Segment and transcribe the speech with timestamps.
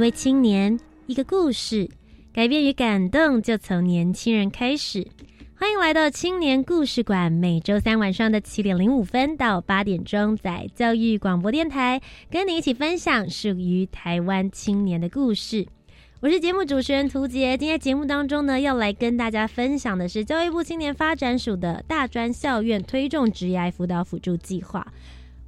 [0.00, 1.86] 一位青年，一个故事，
[2.32, 5.06] 改变与感动就从年轻人开始。
[5.54, 12.00] 欢迎来到青年故事馆，每周三晚上的七点零五分到八点钟，在教育广播电台，
[12.30, 15.66] 跟你一起分享属于台湾青年的故事。
[16.20, 24.90] 我是节目主持人涂杰，今天节目当中呢，要来跟大家分享的是教育部青年发展署的大专校院推动职业辅导辅助计划。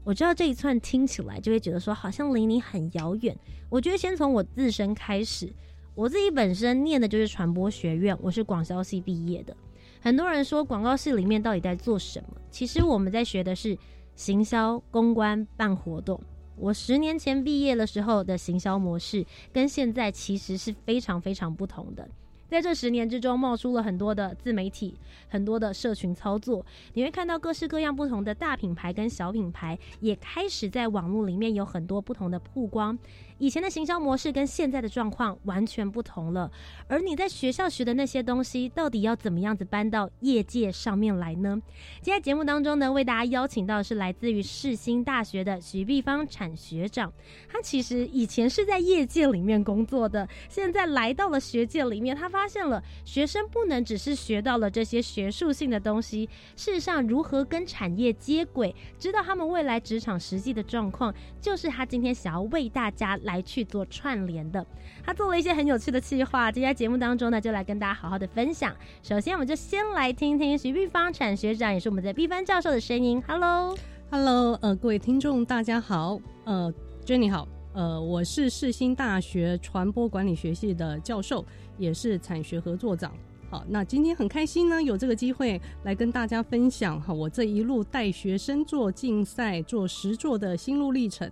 [0.04, 3.36] 我知道这一串听起来就会觉得说好像离你很遥远。
[3.68, 5.52] 我觉得先从我自身开始，
[5.94, 9.56] 我自己本身念的就是传播学院，我是广销系毕业的。
[10.00, 12.40] 很多人说广告系里面到底在做什么？
[12.50, 13.78] 其实我们在学的是
[14.16, 16.20] 行销、公关、办活动。
[16.56, 22.08] 我十年前毕业的时候的行销模式，跟现在其实是非常非常不同的。
[22.52, 24.94] 在这十年之中，冒出了很多的自媒体，
[25.26, 26.62] 很多的社群操作。
[26.92, 32.98] 你会看到各式各样不同的大品牌跟小品牌，也开始在网络里面有很多不同的曝光。
[33.42, 36.48] 以前的行销模式跟现在的状况完全不同了，
[36.86, 41.60] 而你在学校学的那些东西，到底要怎么样子搬到业界上面来呢？
[42.00, 47.12] 今天节目当中呢，为大家邀请到的是来自于世新大学的徐碧芳产学长，
[47.48, 63.31] 他其实以前是在业界里面工作的，现在来到了学界里面，他发现了学生不能只是学到了这些学术性的东西，事实上如何跟产业接轨，知道他们未来职场实际的状况，就是他今天想要为大家来。
[63.32, 64.64] 来去做串联的，
[65.02, 66.52] 他做了一些很有趣的计划。
[66.52, 68.76] 今天节目当中呢，就来跟大家好好的分享。
[69.02, 73.22] 首先，我们就先来听听徐碧芳产学长，也是我们的碧芳教授的声音。
[73.26, 76.70] Hello，Hello，呃，各位听众大家好，呃
[77.06, 81.42] ，Jenny 好，呃，我是世新大学传播管理学系的教授，
[81.78, 83.14] 也是产学合作长。
[83.48, 91.30] 好，那今天很开心呢，有这个机会来跟大家分享哈，我这一路带学生做竞赛、做实作的心路历程。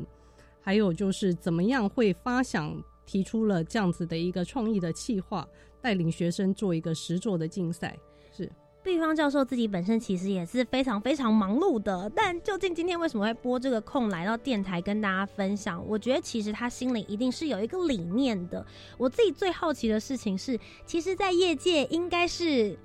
[0.71, 5.45] 还有就是怎么样会发想提出了这样子的一个创意的企划，
[5.83, 7.99] 带领学生做一个实作的竞赛。
[8.31, 8.49] 是
[8.81, 15.85] 毕方教授自己本身其实也是非常非常忙碌的，但究竟今天为什么会拨这个空来到电台跟大家分享？
[15.89, 18.65] 我觉得其实他心里一定是有一个理念的。
[18.97, 22.79] 我自己最好奇的事情是，其实，在业界应该是。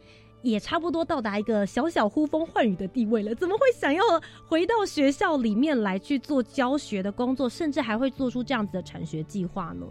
[0.45, 4.03] 也差不多到达一个小小呼风唤雨的地位了，怎么会想要
[4.47, 9.85] 回到学校里面来去做教学的工作，甚至还会做出这样子的产学计划呢？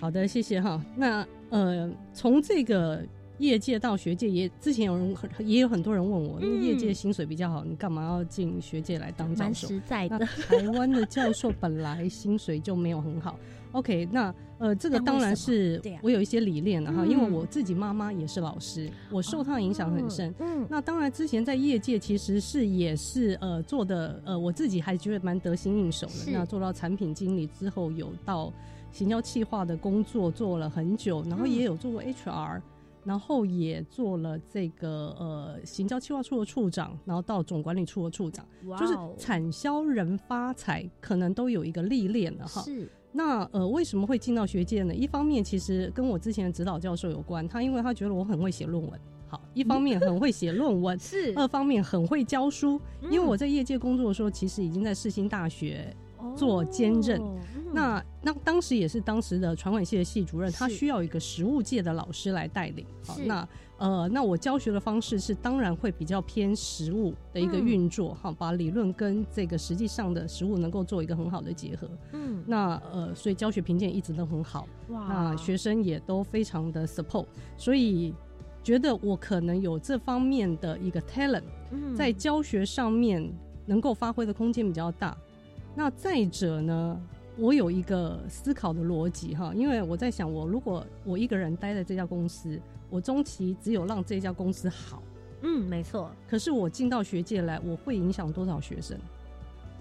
[0.00, 0.82] 好的，谢谢哈。
[0.96, 3.00] 那呃，从这个
[3.40, 9.66] 业界到学界，也之前有人也有很多人问我，因为业界薪水比较好，你干嘛要进学界来当教授？
[9.66, 13.38] 实在的，台湾的教授本来薪水就没有很好。
[13.72, 20.34] OK，那呃，这个当然是我有一些理念的哈，因为我自己妈妈也是老师，我受她的影响很深。
[20.40, 26.32] 嗯，那当然之前在业界其实是也是呃做的呃，我自己还觉得蛮得心应手的。
[26.32, 28.52] 那做到产品经理之后，有到
[28.90, 32.60] 行销企划的工作做了很久，然后也有做过 HR，
[33.04, 38.46] 然后也做了这个呃行销企划处的处长，然后到总管理处的处长，
[38.78, 42.60] 就是产销人发财，可能都有一个历练的哈。
[42.62, 42.88] 是。
[43.12, 44.94] 那呃，为什么会进到学界呢？
[44.94, 52.80] 一方面其实跟我之前的指导教授有关，他因为他觉得我很会写论文，好，一方面很会写论文， 是二方面很会教书。
[53.10, 55.92] 因为我在业界工作的时候，其实已经在世新大学
[56.36, 57.20] 做兼任。
[57.72, 62.84] 那那当时也是当时的传管系的系主任，他需要一个实务界的老师来带领。
[63.04, 63.48] 好，那。
[63.80, 71.88] 呃，那我教学的方式是，当然会比较偏实物的一个运作，哈，把理论跟这个实际上的实物能够做一个很好的结合。
[72.12, 77.24] 嗯，那呃，所以教学评鉴一直都很好，哇，那学生也都非常的 support，
[77.56, 78.14] 所以
[78.62, 81.44] 觉得我可能有这方面的一个 talent，
[81.96, 83.32] 在教学上面
[83.64, 85.16] 能够发挥的空间比较大。
[85.74, 87.00] 那再者呢，
[87.36, 92.60] 我有一个思考的逻辑哈，因为我在想，我如果我一个人待在这家公司。
[92.92, 95.00] 我中期只有让这家公司好，
[95.42, 96.10] 嗯，没错。
[96.28, 98.98] 可是我进到学界来，我会影响多少学生？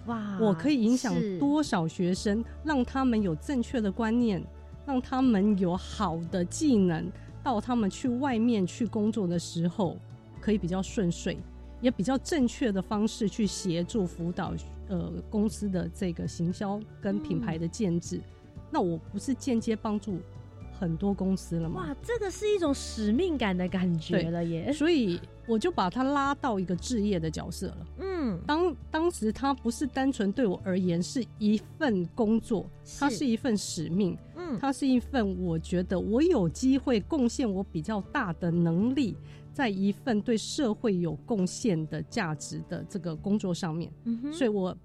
[0.05, 4.39] 哇，我可以影响多少学生，让他们有正确的观念，
[4.85, 7.11] 让他们有好的技能，
[7.41, 9.97] 到他们去外面去工作的时候，
[10.39, 11.35] 可以比较顺遂。
[11.81, 14.53] 也比较正确的方式去协助辅导
[14.89, 18.19] 呃公司的这个行销跟品牌的建制，
[18.69, 20.19] 那我不是间接帮助
[20.77, 21.85] 很多公司了吗？
[21.87, 24.73] 哇，这个是一种使命感的感觉了耶！
[24.73, 27.87] 所以我就把它拉到一个置业的角色了。
[27.99, 32.69] 嗯，当当时它不是单纯对我而言是一份工作，
[32.99, 34.17] 它是一份使命。
[34.49, 39.15] 嗯，它是一份我觉得我有机会贡献我比较大的能力。
[39.51, 43.91] 在一份对社会有贡献的价值的这个工作上面，
[44.31, 44.77] 所以我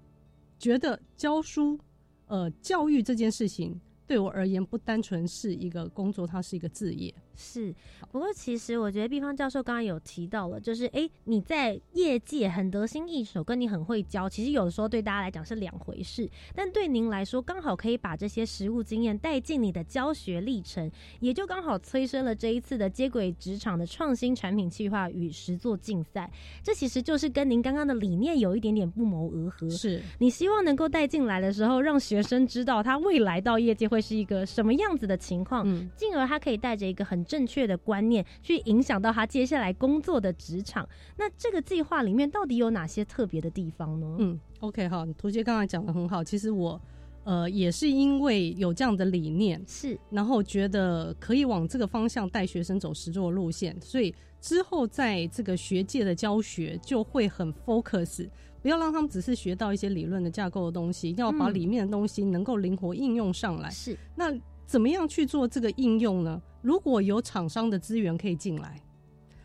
[0.59, 1.79] 觉得教书，
[2.27, 7.13] 呃，教育这件事情对我而言不单纯是一个工作，它是一个职业。
[7.35, 7.73] 是，
[8.11, 16.29] 不过其实我觉得毕方教授刚刚有提到了，就是哎，你在业界很得心应手，跟你很会教，其实有的时候对大家来讲是两回事。
[16.55, 20.89] 但对您来说，刚好可以把这些实务经验带进你的教学历程，
[21.19, 26.31] 也就刚好催生了这一次的接轨职场的创新产品计划与实作竞赛。
[26.63, 29.69] 这其实就是跟您刚刚的理念有一点点不谋而合。
[29.69, 37.24] 是你希望能够带进来的时候，让学生知道他未来到业界会是一个什么样子的情况，嗯进而他可以带着一个很。
[37.25, 40.87] 正确的观念去影响到他接下来工作的职场，
[41.17, 44.15] 那这个计划里面到底有哪些特别的地方呢？
[44.19, 46.23] 嗯，OK，好，图杰刚才讲的很好。
[46.23, 46.79] 其实我
[47.23, 58.29] 呃也是因为有这样的理念，是，然后觉得可以往这个方向带学生走实作路线，所以之后在这个学界的教学就会很 focus，
[58.61, 63.69] 不要让他们只是学到一些理论的架构的东西，要把里面的东西能够灵活应用上来。
[63.71, 64.31] 是，那
[64.67, 66.41] 怎么样去做这个应用呢？
[66.65, 68.81] 如果有厂商的资源可以进来，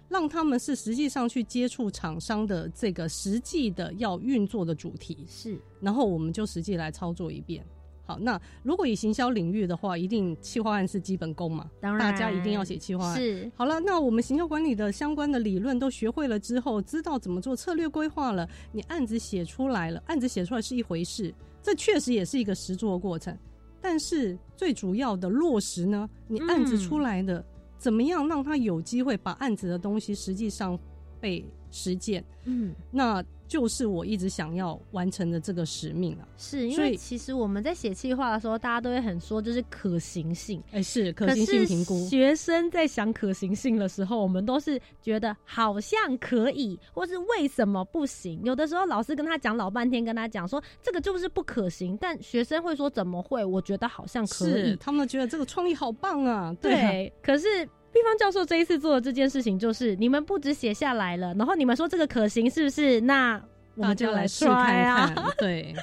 [0.08, 7.62] 让他们是实际上去接触厂商的这个实际的要运作的主题是，然后我们就实际来操作一遍。
[8.06, 13.16] 好，那如果以行销领域的话，一定企划案是基本功嘛，当然大家一定要写企划案。
[13.18, 23.36] 是，好了，那我们行销管理的相关的理论都学会了之后，知道怎么做策略规划了，你案子写出来了，案子写出来是一回事，这确实也是一个实作过程。
[23.80, 27.44] 但是最主要的落实呢，你案子出来的
[27.78, 30.78] 怎么样，让他有机会把案子的东西实际上
[31.20, 32.24] 被实践？
[32.44, 33.24] 嗯，那。
[33.50, 36.22] 就是我一直想要完成的这个使命啊！
[36.36, 42.06] 是因为其实我们在写计划的时候，大家都会很说就是可行性，哎，是可行性评估。
[42.06, 48.40] 学生在想可行性的时候，我们都是觉得好像可以，或是为什么不行？
[48.44, 53.44] 有的时候老师跟他讲老半天，跟他讲说这个就是不可行，但学生会说怎么会？
[53.44, 56.54] 我觉得好像可以，他们觉得这个创意好棒啊！
[56.62, 57.68] 对，可是。
[57.92, 63.00] 毕方教授这一次做的这件事情，就是你们不止写下来了，然后你们说这个可行，是不是？
[63.00, 63.42] 那
[63.74, 65.24] 我们就来试看看。
[65.38, 65.74] 对，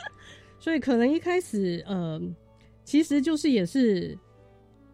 [0.59, 2.21] 所以可能一开始，呃，
[2.83, 4.17] 其实就是也是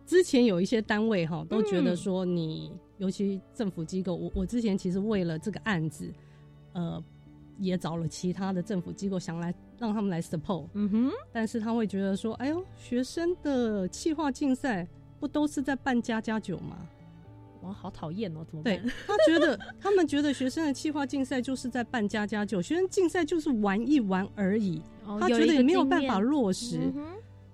[0.05, 6.11] 之前有一些单位哈，都觉得说你，尤其政府机构，我我之前其实为了这个案子，
[6.73, 7.03] 呃，
[7.59, 14.87] 也找了其他的政府机构想来让他们来 support，嗯哼，但是他会觉得说，哎呦，学生的企划竞赛
[15.19, 16.77] 不都是在办家家酒吗？
[17.63, 18.45] 哇，好讨厌哦！
[18.47, 18.77] 怎么办？
[19.07, 24.81] 他觉得 他们觉得学生的企划竞赛就是在办家家酒，学生竞赛就是玩一玩而已。
[25.19, 26.79] 他觉得也没有办法落实。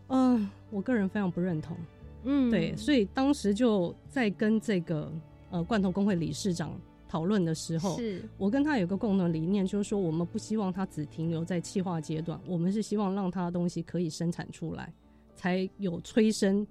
[0.10, 1.78] 嗯，我个人非常不认同。
[2.24, 5.12] 嗯，对，所以当时就在跟这个
[5.52, 14.92] 呃罐头工会理事长讨论的时候，是我跟他有个共同理念，就是说我们不希望他只停留在企划阶段，我们是希望让他的东西可以生产出来，
[15.36, 16.66] 才有催生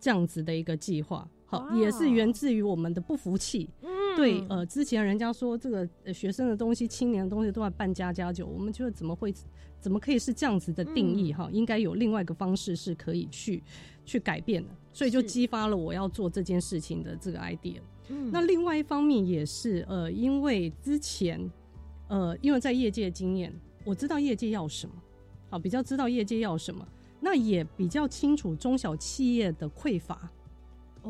[0.00, 1.28] 这样子的一个计划。
[1.74, 3.68] 也是源自于我们的不服气，
[4.16, 9.34] 对，呃，之前人家说这个学生的东西、青年的东西都在办家家酒，我们觉得怎么会，
[9.80, 11.32] 怎么可以是这样子的定义？
[11.32, 13.62] 哈，应该有另外一个方式是可以去
[14.04, 17.80] 去改变的，所以就激发了我要做这件事情的这个 idea。
[18.30, 21.40] 那另外一方面也是，呃，因为之前，
[22.08, 23.52] 呃，因为在业界经验，
[23.84, 24.94] 我知道业界要什么，
[25.48, 26.86] 好，比较知道业界要什么，
[27.20, 30.30] 那也比较清楚中小企业的匮乏。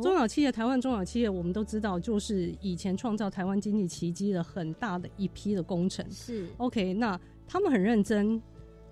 [0.03, 6.05] 中小企业，台湾中小企业，我们都知道，就是以前创造台湾经济奇迹的很大的一批的工程。
[6.11, 8.41] 是 OK，那他们很认真，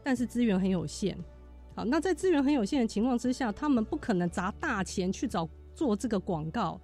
[0.02, 1.16] 但是资源很有限。
[1.74, 6.80] 好，那在资源很有限的情况之下，他们不可能砸大钱去找做这个广告，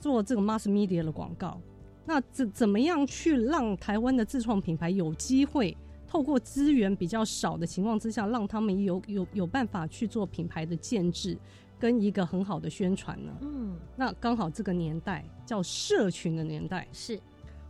[0.00, 1.60] 做这个 mass media 的广告。
[2.06, 11.36] 那怎怎么样去让台湾的自创品牌有机会透过资源比较少的情况之下，让他们有有有办法去做品牌的建制？
[11.78, 17.18] 跟一个很好的宣传呢，嗯，那刚好这个年代叫社群的年代，是。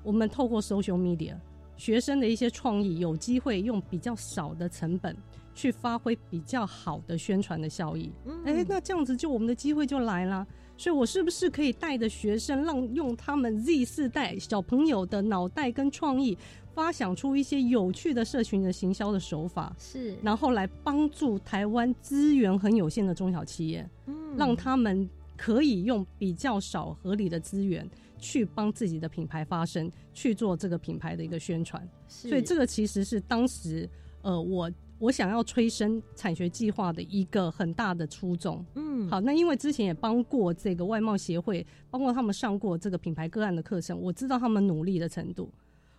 [0.03, 1.35] 我们透过 social media，
[1.77, 5.15] 学生的一些创意有机会用比较少的成本
[5.55, 8.11] 去发挥比较好的宣传的效益，
[8.45, 10.47] 哎，那这样子就我们的机会就来了。
[10.77, 16.39] 所以我是不是可以带着学生，让用他们 Z 四代小朋友的脑袋跟创意？
[16.79, 27.85] 发想出一些有趣的社群的行销的手法，是，然后来帮助台湾资源很有限的中小企业，嗯，让他们可以用比较少合理的资源
[28.17, 31.85] 去帮自己的品牌发声，去做这个品牌的一个宣传。
[32.07, 33.91] 所以这个其实是当时
[34.23, 34.71] 呃我。
[35.01, 38.67] 我想要催生产学计划的一个很大的初衷。
[38.75, 45.49] 嗯，好，那因为之前也帮过这个外贸协会，包括他们上过这个品牌个案的课程，我知道他们努力的程度。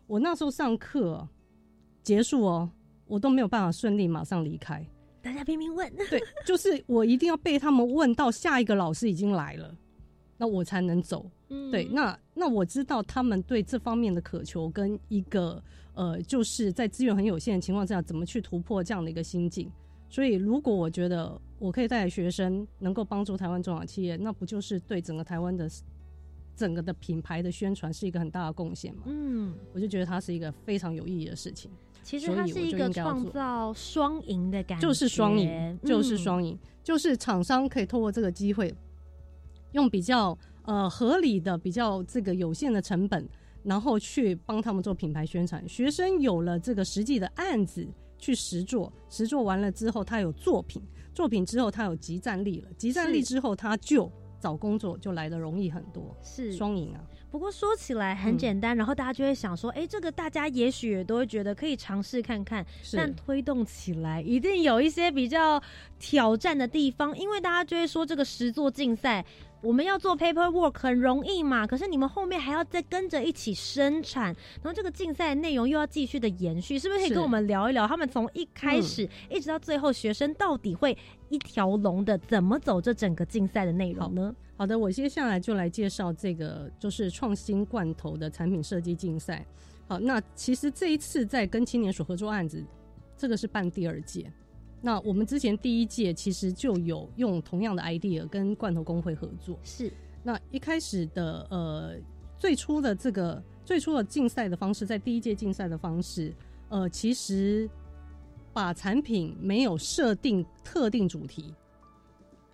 [0.09, 1.25] 我那时候上课
[2.01, 2.67] 结束哦，
[3.05, 4.83] 我都没有办法顺利马上离开，
[5.21, 5.87] 大家拼命问。
[6.09, 9.71] 对，就是我一定要被他们问到下一个老师已经来了，
[10.35, 11.29] 那我才能走。
[11.49, 15.63] 嗯，对，那那我知道他们对这方面的渴求跟一个。
[15.95, 19.69] 呃，就是在资源很有限的情况下，怎么去突破这样的一个心境？
[20.07, 25.69] 所以，如果我觉得我可以带学生能够帮助台湾中小企业，那不就是对整个台湾的
[26.59, 29.03] 整个的品牌的宣传是一个很大的贡献嘛？
[29.05, 31.71] 嗯，我就觉得它是一个非常有意义的事情。
[32.03, 38.75] 其实它是一个创造双赢的感觉，就是双赢，就是双赢，就是厂商可以透过这个机会，
[39.71, 43.27] 用比较呃合理的、比较这个有限的成本。
[43.61, 47.85] 然后去帮他们做品牌宣传，学生有了这个实际的案子
[48.17, 50.81] 去实做，实做完了之后，他有作品，
[51.13, 57.01] 作品之后他有集战力了，集战力之后他就找工作就来的容易很多，是双赢啊。
[57.31, 65.61] 不过说起来很简单，然后大家就会想说，哎，这个大家也许也都会觉得可以尝试看看，但推动起来一定有一些比较
[65.99, 69.23] 挑战的地方，因为大家就会说这个十座竞赛。
[69.61, 74.27] 我们要做 paperwork 很容易嘛，可是你们后面还要再跟着一起生产，
[74.61, 77.85] 然后这个竞赛内容又要继续的延续，是不是可以跟我们聊一聊？
[77.85, 80.97] 他们从一开始一直到最后，学生到底会
[81.27, 84.33] 一条龙的怎么走这整个竞赛的内容呢？
[84.55, 89.45] 好的，我接下来就来介绍这个就是创新罐头的产品设计竞赛。
[89.87, 92.63] 好，那其实这一次在跟青年所合作案子，
[93.17, 94.31] 这个是办第二届。
[94.81, 99.59] 那我们之前第一届其实就有用同样的 idea 跟罐头工会合作。
[99.63, 99.91] 是。
[100.23, 101.95] 那一开始的呃
[102.37, 106.33] 最初的这个最初的竞赛的方式，在第一届竞赛的方式，
[106.69, 107.69] 呃，其实
[108.53, 111.53] 把产品没有设定特定主题，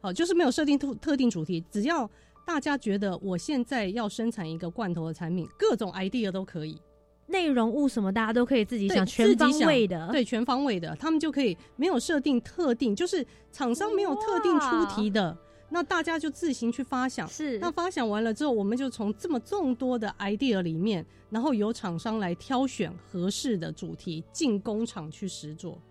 [0.01, 2.09] 好，就是没有设定特特定主题，只要
[2.45, 6.79] 大家觉得我现在要生产一个罐头的产品，各种 idea 都可以。
[7.27, 15.35] 内容物什么，大家都可以自己想，全方位的，对，全方位的，他们就可以没有设定特定，就是厂商没有特定出题的，
[15.69, 17.27] 那大家就自行去发想。
[17.27, 25.81] 是，那发想完了之后，我们就从这么众多的 idea 里面，然后由厂商来挑选合适的主题进工厂去实做。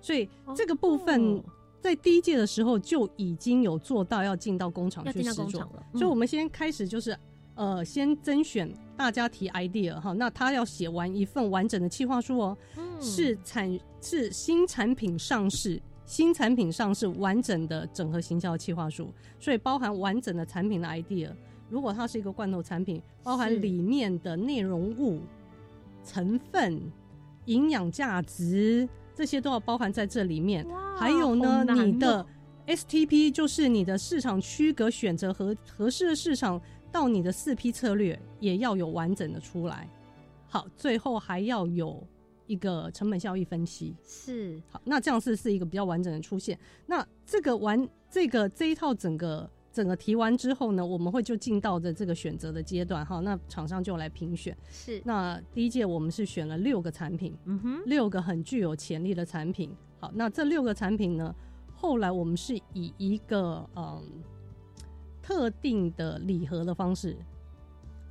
[0.00, 0.26] 所以
[0.56, 1.42] 这个部分
[1.80, 5.86] 在第一届的时候就已经有做到要进到工厂去实做了。
[5.92, 7.14] 所以我们先开始就是。
[7.58, 12.56] 呃，先甄选大家提 idea 哈，那他要写完一份完整的企划书哦，
[13.00, 21.30] 是产是新产品上市，新产品上市完整的整合行销企划书，所以包含完整的产品的 idea。
[21.68, 25.20] 如果它是一个罐头产品，包含里面的内容物、
[26.04, 26.80] 成分、
[27.46, 30.64] 营养价值这些都要包含在这里面。
[30.96, 32.24] 还有呢，你的
[32.68, 36.60] STP 就是你的市场区隔选择合合适的市场。
[36.90, 39.88] 到你的四批策略也要有完整的出来，
[40.48, 42.02] 好，最后还要有
[42.46, 46.58] 一个成本效益分析，是好，那这样是是一个比较完整的出现。
[46.86, 54.56] 那这个完这个这一套整个整个提完之后呢，我们会就进到的这个选择的阶段，哈，那厂商就来评选。
[54.70, 59.70] 是，那第一届我们是选了六个产品，嗯哼，六个很具有潜力的产品。
[60.00, 61.34] 好，那这六个产品呢，
[61.74, 64.02] 后来我们是以一个嗯。
[65.28, 67.14] 特定的礼盒的方式，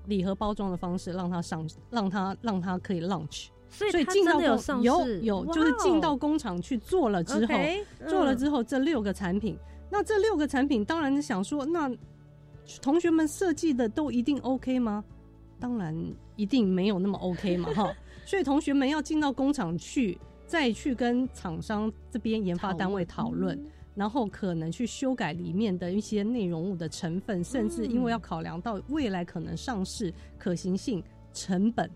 [0.05, 3.47] 礼盒包装的方式，让它上，让它让它可以 launch。
[3.67, 7.53] 所以进到有有有，就是进到工厂去做了之后，
[8.07, 9.57] 做了之后这六个产品，
[9.89, 11.91] 那这六个产品当然想说，那
[12.83, 15.03] 同学们设计的都一定 OK 吗？
[15.59, 15.95] 当然
[16.35, 17.91] 一定没有那么 OK 嘛，哈。
[18.27, 23.59] 所以同学们要进到工厂去，再去跟厂商这边研发单位讨论。
[23.97, 31.89] 然后可能去修改里面的一些内容物的成分，甚至因为要考量到未来可能上市可行性、成本。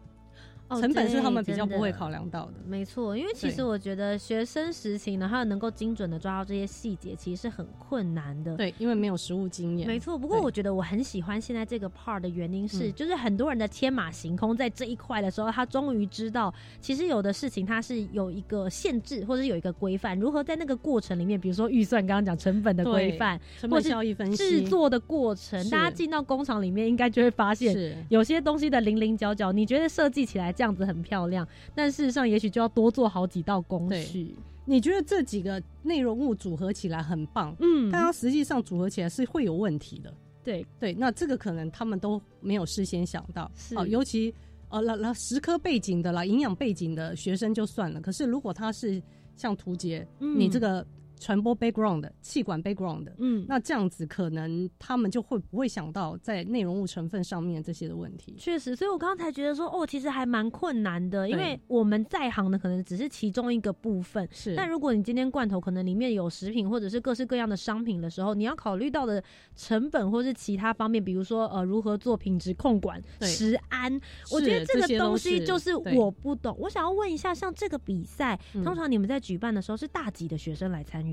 [0.79, 3.17] 成本是他们比较不会考量到的，没错。
[3.17, 8.55] 因为其实我觉得学生时期呢，他能够精准的抓到这些细节，其实是很困难的。
[8.55, 9.87] 对，因为没有实物经验。
[9.87, 10.17] 没错。
[10.17, 34.36] 不过我觉得我很喜欢现在这个 part 的原因是，就是很多人的天马行空在这一块的时候，他终于知道，其实有的事情它是有一个限制，或者有一个规范，如何在那个过程里面，比如说预算，刚刚讲成本的规范，成本效益分析，制作的过程，大家进到工厂里面，应该就会发现，有些东西的零零角角，你觉得设计起来样子很漂亮，但事实上也许就要多做好几道工序。
[34.65, 40.13] 你觉得这几个内容物组合起来很棒，嗯，但它实际上组合起来是会有问题的。
[40.44, 44.34] 对对，那这个可能他们都没有事先想到，好，尤其
[44.70, 49.01] 呃，那那十科背景的啦，营养背景的学生就算了，可是如果他是
[49.36, 50.86] 像图杰，你这个。
[51.21, 58.35] 传播 background 的气管 background 的，嗯，那这样子可能他们就会不会想到在内容物成分上面这些的问题。
[58.39, 64.27] 确实，所以我刚刚才觉得说，哦，其实还蛮困难的，因为我们在行的可能只是其中一个部分。
[64.31, 69.23] 是，但如果你今天罐头可能里面有食品或者是各式各样的商品的时候，你要考虑到的
[69.55, 73.93] 成本或是其他方面，比如说呃，如何做品质控管、食安，
[74.31, 76.55] 我觉得这个东西就是我不懂。
[76.57, 81.11] 我想要问一下，像这个比赛，通常你们在举办的时候是大几的学生来参与？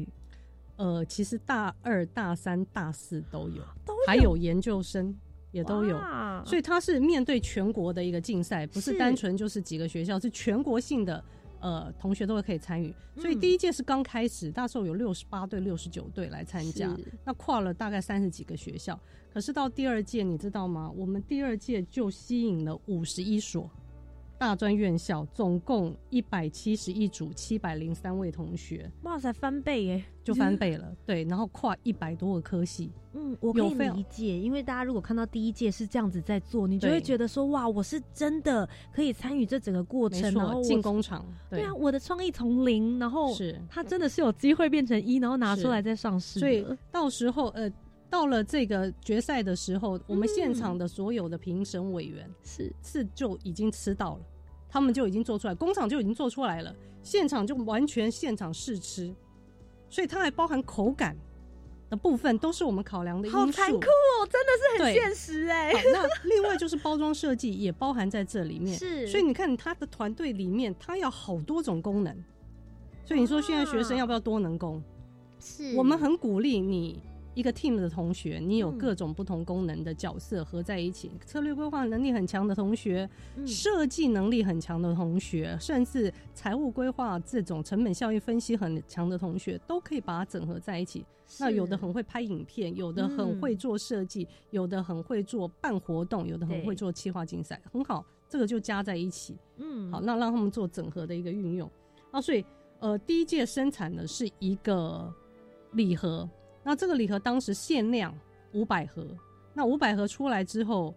[0.77, 3.63] 呃，其实大二、大三、大四都有，
[4.07, 5.15] 还有研究生
[5.51, 5.99] 也都有，
[6.45, 11.25] 所以他是面对全国的一个竞赛，不是单纯就是几个学校，是全国性的，
[11.61, 12.95] 呃，同学都会可以参与。
[13.17, 18.99] 所以第一届是刚开始，那时候有六十八队、六十九队来参加，那跨了大概三十几个学校。
[19.33, 20.91] 可是到第二届，你知道吗？
[20.97, 23.69] 我们第二届就吸引了五十一所。
[24.39, 30.95] 大专院校总共一百七十一组，七百零三位同学，哇塞，翻倍耶，就翻倍了。
[31.05, 32.93] 对，然后跨一百多个科系。
[33.15, 41.27] 嗯，我可以理解，因为大家如果看到第一届是这样子在做，你就会觉得说，哇，我是真的可以参与这整个过程，然后进工厂。
[41.51, 46.39] 对啊，我的创意从零，然后是它真的是有机会变成一，然后拿出来再上市。
[46.39, 47.71] 所以到时候呃。
[48.11, 54.21] 到了这个决赛的时候，我们现场的所有的评审委员是是就已经吃到了，
[54.69, 59.15] 他们就已经做出来，工厂就已经做出来了，现场就完全现场试吃，
[59.91, 61.17] 所以它还包含口感
[61.91, 63.39] 的部分，都是我们考量的因素。
[63.39, 65.73] 好残酷哦，真的是很现实哎。
[65.93, 69.07] 那 另外就是包装设计也包含在这里面，是。
[69.07, 72.17] 所以你看他的团队里面，他要好多种功能，
[73.05, 74.83] 所以你说现在学生要不要多能工？
[75.41, 77.03] 是我们很鼓励你。
[77.39, 83.09] 一个 team 的同学，你有各种不同功能的角色合在一起，策略规划能力很强的同学，
[83.47, 91.07] 设计能力很强的同学，甚至财务规划这种成本效益分析很强的同学，都可以把它整合在一起。
[91.39, 99.37] 那有的很会拍影片，有的很会做设计，有的很会做办活动，有的很会做企划竞赛，很好，这个就加在一起。
[99.59, 101.71] 嗯，好，那让他们做整合的一个运用。
[102.11, 102.45] 啊，所以
[102.81, 105.15] 呃，第一届生产的是一个
[105.75, 106.29] 礼盒。
[106.69, 108.15] 那这个礼盒当时限量
[108.53, 109.03] 五百盒，
[109.55, 110.95] 那五百盒出来之后，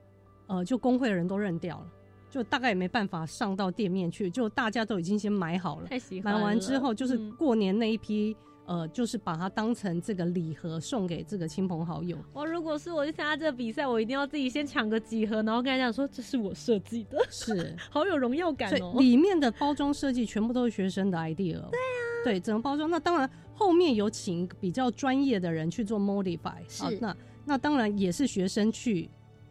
[0.48, 1.86] 呃，就工会的人都认掉了，
[2.30, 5.88] 就大概也没办法上到店面去，就大家都已经先买好了。
[5.88, 12.18] 太喜欢买完之后，就是过年那一批，呃，就是把它当成这个礼盒送给这个亲朋好友。
[12.34, 18.96] 我如果是我去参加这个比赛，我一定要自己先抢个几盒，然后跟他讲说这是我设计的，是 好有荣耀感哦。
[18.98, 21.54] 里面的包装设计全部都是学生的 idea。
[21.54, 23.30] 对啊，对，整个包装，那当然。
[23.54, 29.08] 后面有请比较专业的人去做 modify，好，那那当然也是学生去，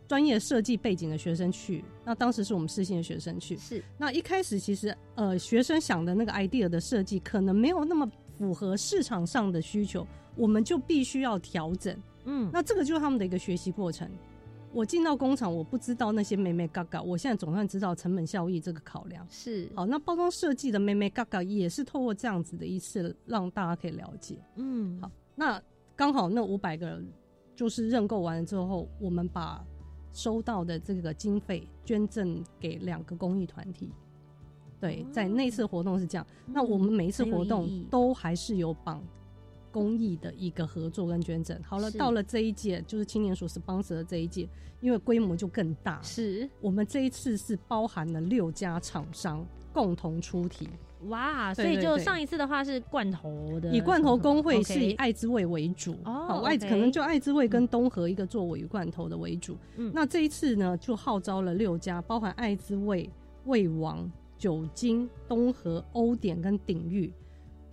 [0.09, 1.85] 专业设计背景的学生去。
[2.05, 3.81] 那当时是我们私信的学生去，是。
[3.97, 10.05] 那一开始其实呃，学生想的那个 idea 的设计可能没有那么符合市场上的需求，
[10.35, 11.97] 我们就必须要调整。
[12.25, 14.11] 嗯，那这个就是他们的一个学习过程。
[14.73, 19.85] 我进到工厂，我不知道那些妹妹嘎嘎，我现在总算知道成本效益这个考量是好。
[19.85, 24.39] 那包装设计的妹妹嘎嘎也是透过这样子的一次让大家可以了解。
[24.57, 25.61] 嗯，好，那
[25.97, 27.07] 刚好那五百个人
[27.57, 29.65] 就是认购完了之后，我们把
[30.13, 33.91] 收到的这个经费捐赠给两个公益团体。
[34.81, 36.27] 对，在那次活动是这样。
[36.47, 39.03] 那我们每一次活动都还是有绑。
[39.73, 44.49] 公益的一个合作跟捐赠，好了，到了这一届就是青年所 sponsor 的这一届，
[44.81, 46.49] 因为规模就更大，是。
[46.61, 50.69] 我们这一次是包含了六家厂商共同出题，
[51.09, 63.09] 哇，所以就上一次的话是罐头的，以罐头工会是以爱滋味为主，哦，爱可能就爱滋味跟东河一个做尾鱼罐头的为主，嗯，那这一次呢就号召了六家，包含爱滋味、
[63.45, 67.13] 味王、酒精、东河、欧典跟鼎玉。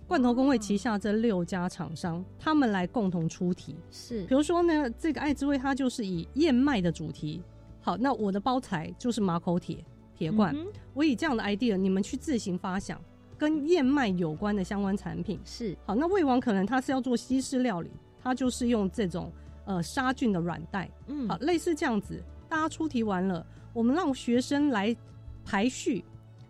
[0.08, 3.76] 罐头工会旗下这六家厂商，他们来共同出题。
[3.90, 7.42] 是，比如说呢，这个爱之味它就是以燕麦的主题。
[7.82, 9.84] 好，那我的包材就是马口铁
[10.16, 10.56] 铁罐。
[10.94, 12.98] 我以这样的 idea，你们去自行发想
[13.36, 15.38] 跟燕麦有关的相关产品。
[15.44, 17.90] 是，好，那魏王可能他是要做西式料理，
[18.22, 19.30] 他就是用这种
[19.66, 20.90] 呃杀菌的软袋。
[21.08, 22.18] 嗯，好，类似这样子，
[22.48, 24.96] 大家出题完了，我们让学生来
[25.44, 26.02] 排序。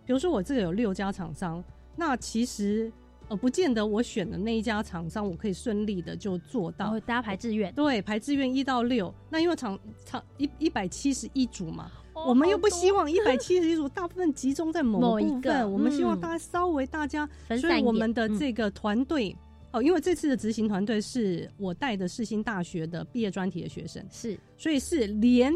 [0.06, 1.62] 比如说我这个有六家厂商，
[1.96, 2.92] 那其实。
[3.28, 6.98] 呃，不见得我选的那一家厂商，我可以顺利的就做到。
[7.00, 9.14] 大家排志愿，对，排志愿一到六。
[9.28, 17.28] 那因为厂厂一一百七十一组嘛，我们又不希望一百七十一组大部分集中在某某一部分，个我们希望嗯大家稍微大家，
[17.60, 19.36] 所以我们的嗯这个团队。
[19.70, 25.54] 哦，因为这次的执行团队是我带的世新大学的毕业专题的学生，是所以是连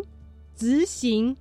[0.54, 1.34] 执行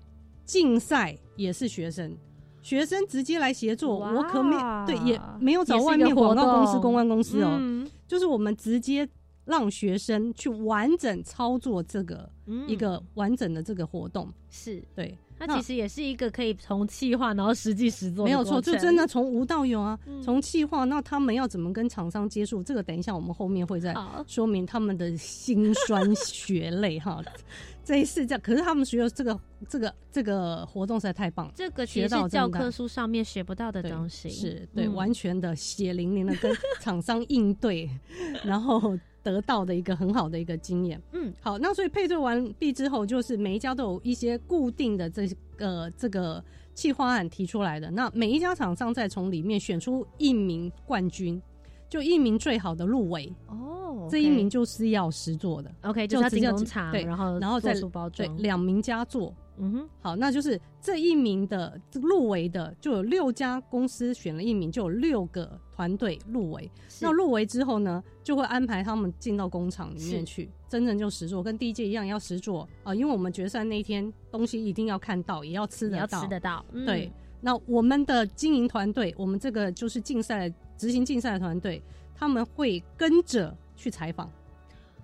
[0.46, 2.16] 竞赛也是学生，
[2.62, 7.90] 学生直接来协作，我可没对也没有找外面广告公司、公关公司哦，嗯。
[8.08, 9.08] 就是我们直接
[9.46, 12.68] 让学生去完整操作这个嗯。
[12.68, 14.84] 一个完整的这个活动，是。
[14.94, 22.64] 对，它那其实也是一个可以从企划然后实际实做没有错，就真的从无到有啊嗯，从企划，那他们要怎么跟厂商接触？
[22.64, 23.96] 这个等一下我们后面会再
[24.28, 27.22] 说明他们的辛酸血泪哈。
[27.84, 31.52] 这一次这样，可是他们学的这个这个这个活动实在太棒了。
[31.56, 37.90] 这个其学实是教到真的科书上面学不到的东西，是对，嗯完全的血淋淋的跟厂商应对，
[38.46, 41.02] 然后得到的一个很好的一个经验。
[41.14, 51.42] 嗯，好，那所以配对完毕之后，就是每一家都有一些固定的这个这个企划案提出来的，那每一家厂商再从里面选出一名冠军，
[51.90, 59.34] 就一名最好的入围，哦，这一名就是要实做的，OK 就是要就直接进工厂，对然后然后再包装，，对两名佳作。
[59.62, 66.70] 嗯哼，好，那就是这一名的入围的，就有六家公司选了一名，就有六个团队入围。
[67.00, 76.22] 那入围之后呢，就会安排他们进到工厂里面去，真正就实做，跟第一届一样要实做啊、因为我们决赛那一天东西一定要看到，也要吃得到。
[76.22, 81.82] 吃得到，嗯对，那我们的经营团队，我们这个就是竞赛执行竞赛的团队，
[82.16, 84.28] 他们会跟着去采访。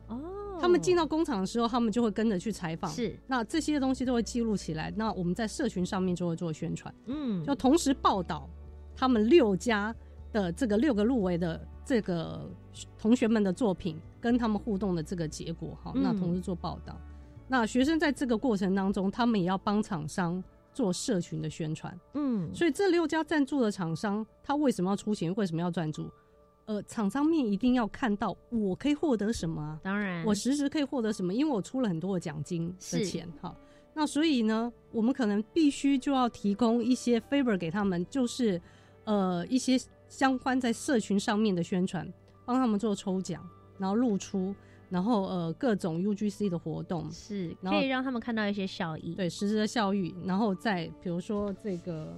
[0.07, 0.19] 哦，
[0.59, 2.89] 他们进到工厂的时候，他们就会跟着去采访。
[2.91, 6.93] 是，那这些东西都会记录起来，那我们在社群上面就会做宣传。
[7.05, 8.49] 嗯，就同时报道
[8.95, 9.95] 他们六家
[10.31, 12.49] 的这个六个入围的这个
[12.97, 16.99] 同学们的作品跟他们互动的这个结果哈，嗯那同时做报道。
[17.47, 20.43] 那学生在这个过程当中，他们也要帮厂商
[20.73, 21.97] 做社群的宣传。
[22.13, 25.33] 嗯，所以这六家赞助的厂商，他为什么要出钱？
[25.35, 26.11] 为什么要赞助？
[26.67, 31.33] 呃，厂商面一定要看到我可以获得什么啊，当然，我实时可以获得什么？
[31.33, 33.55] 因为我出了很多的奖金的钱，哈。
[33.93, 38.61] 那所以呢，我们可能必须就要提供一些 favor 给他们，就是
[39.05, 42.07] 呃一些相关在社群上面的宣传，
[42.45, 43.41] 帮他们做抽奖，
[43.79, 44.53] 然后露出，
[44.89, 52.13] 然后呃各种 UGC 的活动，是可以让他们看到一些效益，，对实质的效益，然后再比如说这个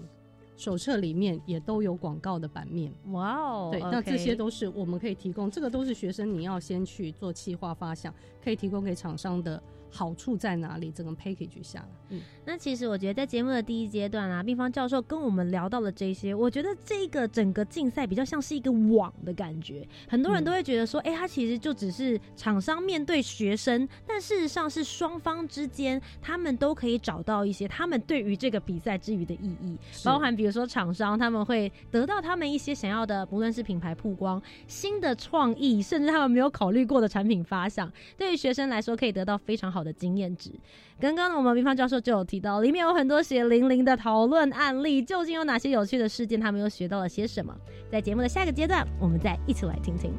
[0.60, 10.92] 手册里面也都有广告的版面，哇哦，对，那这些都是我们可以提供，这个都是学生你要先去做企划发想，可以提供给厂商的好处在哪里？
[10.92, 19.88] 整个 package 下来，嗯，那其实我觉得在节目的第一阶段啊，毕方教授跟我们聊到了这些，我觉得这个整个竞赛比较像是一个网的感觉。
[20.08, 40.52] 很多人嗯都会觉得说，哎、它其实就只是厂商面对学生，但事实上是双方之间，他们都可以找到一些他们对于这个比赛之余的意义，包含比如说厂商他们会得到他们一些想要的，不论是品牌曝光、新的创意，甚至他们没有考虑过的产品发想，对于学生来说可以得到非常好好的经验值。
[41.00, 46.40] 刚刚呢，我们明方教授就有提到，里面有很多血淋淋的讨论案例，究竟有哪些有趣的事件？
[46.40, 47.56] 他们又学到了些什么？
[47.90, 50.12] 在节目的下个阶段，我们再一起来听听。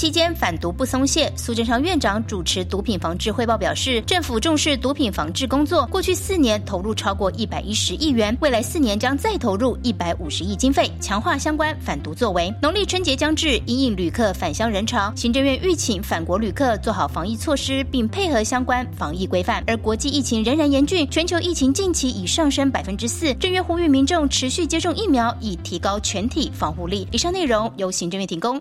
[0.00, 1.30] 期间反毒不松懈。
[1.36, 12.50] 苏贞昌院长主持毒品防治汇报表示，政府重视毒品防治工作，过去四年投入超过一百一十亿元，未来四年将再投入一百五十亿经费，强化相关反毒作为。
[12.62, 19.62] 农历春节将至，因应旅客返乡人潮，行政院预请返国旅客做好防疫措施，并配合相关防疫规范。
[19.66, 27.06] 而国际疫情仍然严峻，全球疫情近期已上升百分之四，正院呼吁民众持续接种疫苗，以提高全体防护力。
[27.12, 28.58] 以上内容由行政院提供。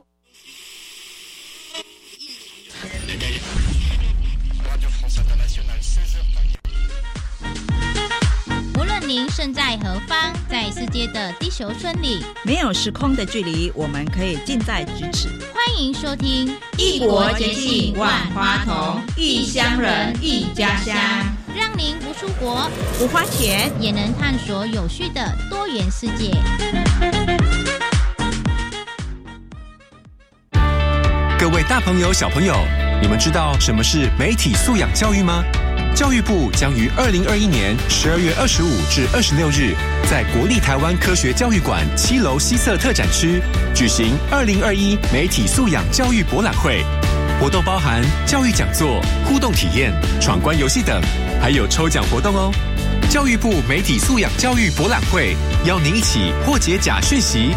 [9.09, 15.29] 您身在何方，在世界的地球村里，没有时空的距离，我们可以近在咫尺。
[15.51, 20.95] 欢迎收听《异国节庆万花筒，异乡人异家乡》，
[21.57, 22.69] 让您不出国
[22.99, 26.29] 不花钱也能探索有趣的多元世界。
[31.39, 32.55] 各位大朋友、小朋友，
[33.01, 35.43] 你们知道什么是媒体素养教育吗？
[35.99, 39.75] 教育部将于二零二一年十二月二十五至二十六日，
[40.09, 43.41] 在国立台湾科学教育馆七楼西侧特展区
[43.75, 46.85] 举行二零二一媒体素养教育博览会。
[47.37, 51.01] 活动包含教育讲座、互动体验、闯关游戏等，
[51.41, 52.49] 还有抽奖活动哦。
[53.09, 55.35] 教育部媒体素养教育博览会
[55.65, 57.53] 邀您一起破解假讯息。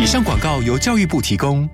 [0.00, 1.68] 以上广告由教育部提供。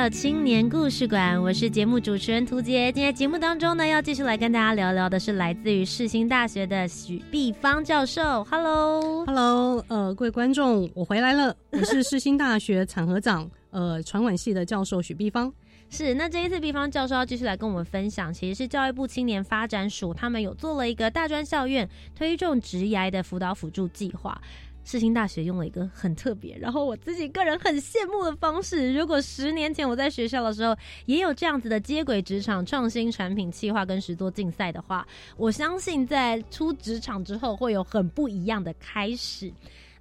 [0.00, 2.90] 到青年故事馆，我是节目主持人涂杰。
[2.90, 8.42] 今天节目当中呢，要继续来跟大家聊聊的是来自于世新大学的许碧芳教授。
[8.44, 15.52] Hello，Hello，呃，各位观众，我回来了，我是世新大学产合长，呃，传管系的教授许碧芳。
[15.90, 24.40] 是，那这一次碧芳教授要继续来跟我们分享，其实是教育部青年发展署他们有做了一个大专校院推动职涯的辅导辅助计划。
[24.84, 28.92] 世新大学用了一个很特别，然后我自己个人很羡慕的方式。
[28.92, 39.52] 如果十年前我在学校的时候也有这样子的接轨职场创新产品企划跟实作竞赛的话，我相信在出职场之后会有很不一样的开始。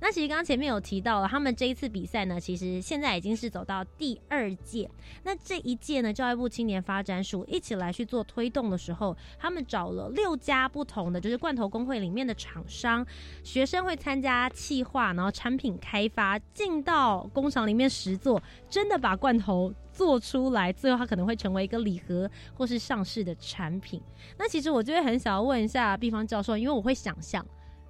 [0.01, 4.89] 那其实刚刚前面有提到了，他们这一次比赛呢，其实现在已经是走到第二届。
[5.23, 13.05] 那这一届呢，教育部青年发展署一起来去做推动的时候，他们找了六家不同的，就是罐头工会里面的厂商，
[13.43, 24.01] 学生会参加企划，然后产品开发，进到工厂里面实做，真的把罐头做出来，最后它可能会成为一个礼盒或是上市的产品。
[24.37, 27.45] 那其实我就会很想要问一下毕方教授，因为我会想象。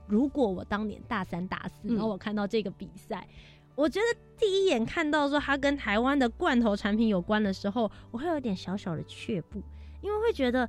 [0.09, 3.27] 如果我当年大三、大四，然后我看到这个比赛，
[3.75, 9.61] 我觉得第一眼看到说它跟台湾的罐头产品有关的时候，我会有点小小的却步，
[10.01, 10.67] 因为会觉得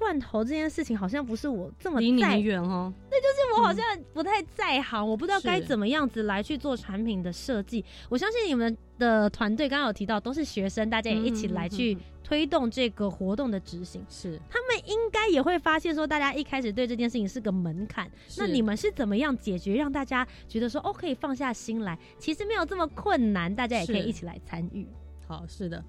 [0.00, 2.92] 罐头这件事情好像不是我这么离你远哦。
[3.08, 7.84] 那就是我好像不太在行，我不知道该怎么样子来去做产品的设计。
[8.08, 11.96] 我相信你们的团队刚刚有提到都是学生，大家也一起来去。
[12.22, 18.08] 推动这个活动的执行，是他们应该也会发现说，大家一开始对这件事情是个门槛。
[18.38, 24.86] 那你们是怎么样解决，让大家觉得说，哦，可以放下心来，其实没有这么困难，大家也可以一起来参与。
[25.26, 25.82] 好，是的，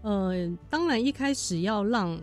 [0.00, 0.32] 呃，
[0.70, 2.18] 当然一开始要让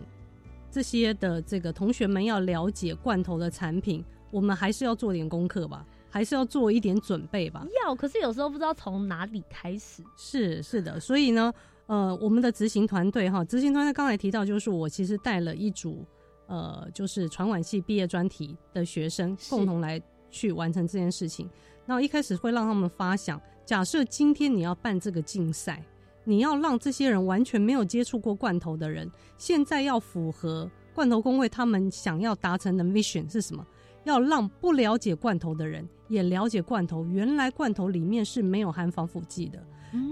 [0.70, 7.66] 这些的这个同学们要了解罐头的产品，我们还是要做点功课吧，还是要做一点准备吧。
[7.84, 10.02] 要，可是有时候不知道从哪里开始。
[10.16, 11.52] 是是的，所以呢。
[11.86, 16.06] 呃，我们的执行团队哈，执行团队刚才提到，就是我其实带了一组，
[16.46, 21.50] 呃，就是传管系毕业专题的学生，共同来去完成这件事情。
[21.84, 25.84] 那一开始会让他们发想，假设今天你要办这个竞赛，
[26.30, 33.66] 你要让这些人完全没有接触过罐头的人，现在要符合罐头工会他们想要达成的 mission 是什么？
[34.04, 39.60] 要让不了解罐头的人也了解罐头，原来罐头里面是没有含防腐剂的。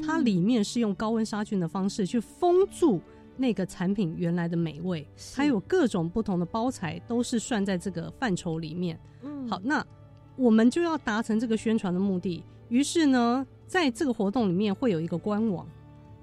[0.05, 3.01] 它里面是用高温杀菌的方式去封住
[3.37, 8.99] 那个产品原来的美味，还有各种不同的包材都是算在这个范畴里面。
[9.23, 9.87] 嗯，好，那
[10.35, 12.43] 我们就要达成这个宣传的目的。
[12.69, 15.65] 于是呢，在这个活动里面会有一个官网，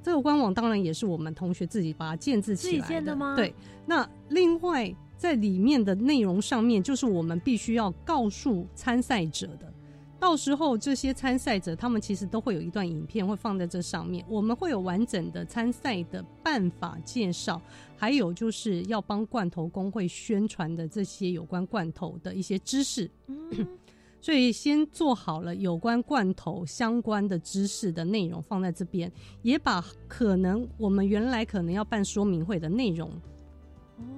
[0.06, 3.36] 这个官网当然也是我们同学自己把它建制起来的吗？
[3.36, 3.52] 对。
[3.88, 9.74] 那另外在里面的内容上面，就是我们必须要告诉参赛者的。
[10.20, 17.60] 到时候这些参赛者他们其实都会有一段影片会放在这上面，我们会有完整的参赛的办法介绍，
[17.98, 23.10] 还有就是要帮罐头工会宣传的这些有关罐头的一些知识。
[24.26, 29.12] 所以先做好了有关罐头相关的知识的内容放在这边，
[29.44, 33.12] 也把可能我们原来可能要办说明会的内容。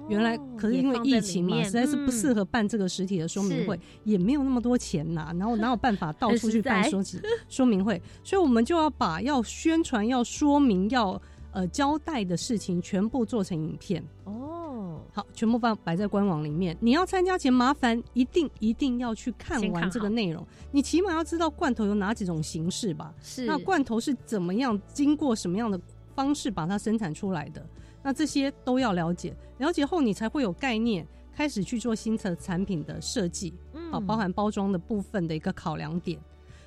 [0.08, 7.04] 原来可是因为疫情嘛，实在是不适合办这个实体的说明会，也没有那么多钱拿，然后哪有办法到处去办 说
[7.50, 8.00] 说明会？
[8.24, 11.20] 所以我们就要把要宣传、要说明、要
[11.58, 15.00] 呃交代的事情全部做成影片哦。
[15.12, 16.76] 好，全部放摆在官网里面。
[16.78, 20.46] 你要参加前，麻烦一定一定要去看完这个内容。
[20.70, 23.12] 你起码要知道罐头有哪几种形式吧？
[23.20, 25.80] 是那罐头是怎么样经过什么样的
[26.14, 27.66] 方式把它生产出来的？
[28.04, 33.52] 那这些都要了解，了解后你才会有概念，开始去做新的产品的设计，
[33.90, 36.20] 啊，包含包装的部分的一个考量点。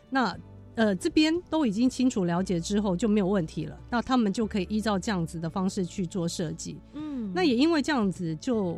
[0.09, 0.37] 那
[0.75, 6.77] 呃这边都已经清楚了解之后就没有问题了，那他们就可以依照这样子的方式去做设计。
[6.93, 8.77] 嗯，那也因为这样子，就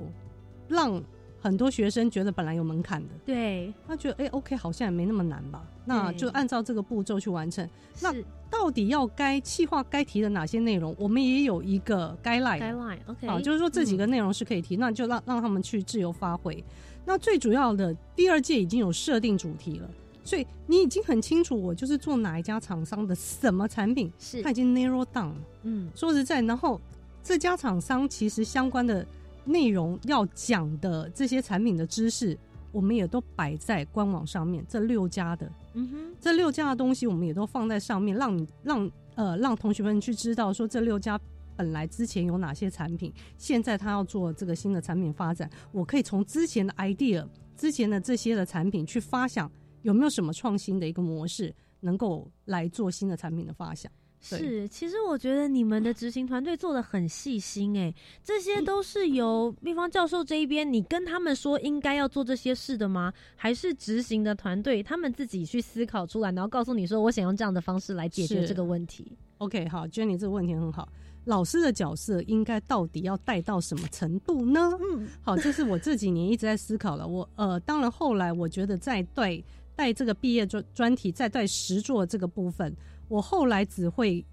[0.67, 1.01] 让
[1.39, 5.63] 很多学生觉得本来有门槛的，对他觉得哎，OK，好像也没那么难吧。
[5.86, 7.67] 那就按照这个步骤去完成。
[7.99, 8.13] 那
[8.49, 10.95] 到底要该企划该提的哪些内容？
[10.97, 16.63] 我们也有一个 guideline，guideline，OK，好，就是说这几个内容是可以提，那就让让他们去自由发挥。
[17.03, 19.89] 那最主要的，第二届已经有设定主题了，
[20.23, 25.36] 所以你已经很清楚，我就是做哪一家厂商的什么产品，是它已经 narrow down 了。
[25.63, 26.79] 嗯，说实在，然后
[27.23, 29.05] 这家厂商其实相关的
[29.45, 32.38] 内容要讲的这些产品的知识。
[32.71, 41.19] 我们也都摆在官网上面，这六家的，嗯哼，这六家的东西我们也都放在上面，让你让呃让同学们去知道说这六家
[41.55, 47.23] 本来之前有哪些产品，现在他要做这个新的产品发展，我可以从之前的 idea、
[47.55, 49.51] 之前的这些的产品去发想
[49.84, 53.89] 有没有什么创新的一个模式，能够来做新的产品的发想。
[54.26, 57.93] 是，其实我觉得你们的执行团队做的很细心，哎，
[58.24, 63.12] 这些都是由秘方教授这一边，你跟他们说应该要做这些事的吗？
[63.36, 70.88] 还是执行的团队他们自己去思考出来，然后告诉你说我想用这样的方式来解决这个问题？OK，好，Jenny 这个问题很好，
[71.26, 74.72] 老师的角色应该到底要带到什么程度呢？
[74.80, 77.06] 嗯，好，这是我这几年一直在思考了。
[77.06, 79.43] 我呃，当然后来我觉得在带
[79.75, 82.75] 带这个毕业专专题，再带实作这个部分。
[83.07, 84.25] 我后来只会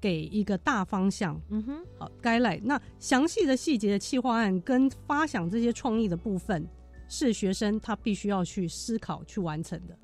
[0.00, 6.66] 给一个大方向，嗯哼，好，该来那详细的细节的企划案跟发想这些创意的部分，
[7.08, 9.96] 是学生他必须要去思考去完成的。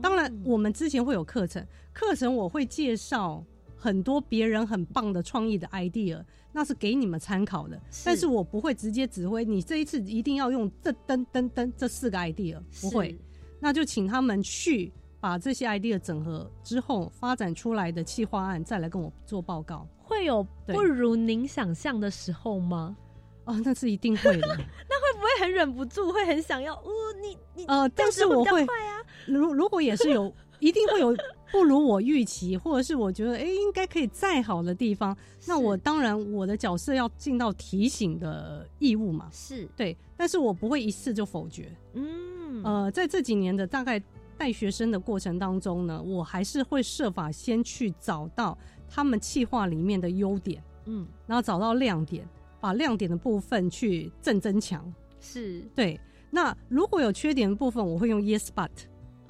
[0.00, 3.42] 当然，我们之前会有课程，课程我会介绍
[3.74, 7.80] 很多别人很棒的创意的 idea，那是给你们参考的。
[8.04, 13.18] 但是我不会直接指挥你这一次一定要用这噔噔噔这四个 idea，不会，
[13.60, 14.92] 那就请他们去。
[15.22, 22.96] 把这些 idea 整合之后，发展出来的企划案再来跟我做报告，会有不如您想象的时候吗？
[23.44, 24.46] 哦，那是一定会的。
[24.88, 26.74] 那会不会很忍不住，会很想要？
[26.74, 29.04] 哦，你你呃，但是我会啊。
[29.26, 31.14] 如如果也是有，一定会有
[31.50, 35.16] 不如我预期，或者是我觉得哎，应该可以再好的地方。
[35.46, 39.28] 那我当然我的角色要尽到提醒的义务嘛。
[39.32, 41.68] 是对，但是我不会一次就否决。
[41.94, 44.00] 嗯，呃，在这几年的大概。
[44.40, 48.56] 带学生的过程当中呢，我还是会设法先去找到
[48.88, 52.26] 他们企划里面的优点，嗯，然后找到亮点，
[52.58, 54.90] 把亮点的部分去正增强。
[55.20, 56.00] 是对。
[56.30, 58.70] 那如果有缺点的部分，我会用 yes but。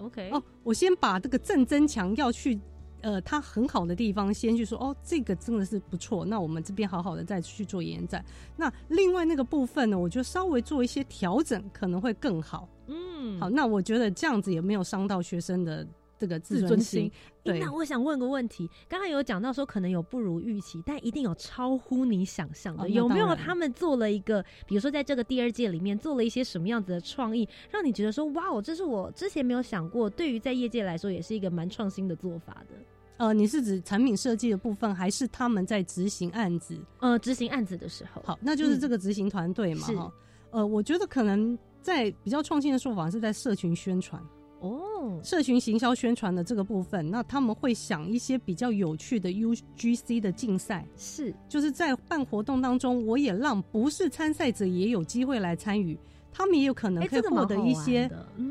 [0.01, 0.31] OK。
[0.31, 2.59] 哦，我先把这个正增强要去。
[3.03, 6.23] 呃，它很好的地方，先去说哦，这个真的是不错。
[6.27, 8.23] 那我们这边好好的再去做延展。
[8.59, 12.69] 那另外那个部分呢，我就稍微做一些调整，可能会更好。
[12.89, 15.83] 嗯，好，那我觉得这样子也没有伤到学生的
[16.21, 17.11] 这个自尊心。
[17.43, 22.87] 对，那我想问个问题，刚刚有讲到说可能有不如预期，但一定有超乎你想象的。
[22.91, 32.75] 有没有他们做了一个，比如说在这个第二届里面做了一些什么样子的创意，让你觉得说哇哦，这是我之前没有想过，对于在业界来说也是一个蛮创新的做法的。
[33.17, 36.79] 呃，你是指产品设计的部分，还是他们在执行案子？
[37.01, 40.13] 呃，执行案子的时候，好，那就是这个执行团队嘛，哈。
[40.53, 44.23] 呃，我觉得可能在比较创新的说法是在社群宣传
[44.61, 55.99] 哦，社群行销宣传的这个部分，那他们会想一些比较有趣的 UGC 的竞赛，是，就是在办活动当中，我也让不是参赛者也有机会来参与。
[56.33, 58.09] 他们也有可能可以获得一些，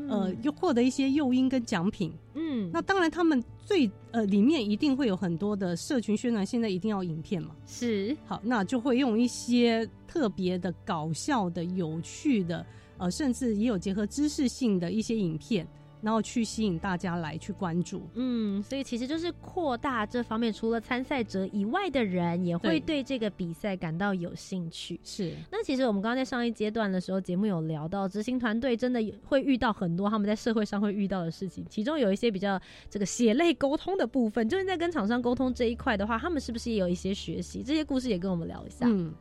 [0.08, 2.12] 呃，又获得一些诱因跟奖品。
[2.34, 7.56] 嗯，那当然，他们最呃里面一定会有很多的社群宣传，现在一定要影片嘛。
[7.66, 12.64] 是，好，那就会用一些特别的、搞笑的、有趣的，
[12.98, 15.66] 呃，甚至也有结合知识性的一些影片，
[16.02, 18.02] 然后去吸引大家来去关注。
[18.14, 24.98] 嗯，所以其实就是扩大这方面，除了参赛者以外的人也会对这个比赛感到有兴趣。
[25.04, 25.32] 是。
[25.50, 37.62] 那其实我们刚刚在上一阶段的时候，节目有聊到，执行团队真的会遇到很多他们在社会上会遇到的事情，其中有一些比较这个血泪沟通的部分，就是在跟厂商沟通这一块的话，他们是不是也有一些学习？
[37.62, 38.86] 这些故事也跟我们聊一下。
[38.88, 39.12] 嗯。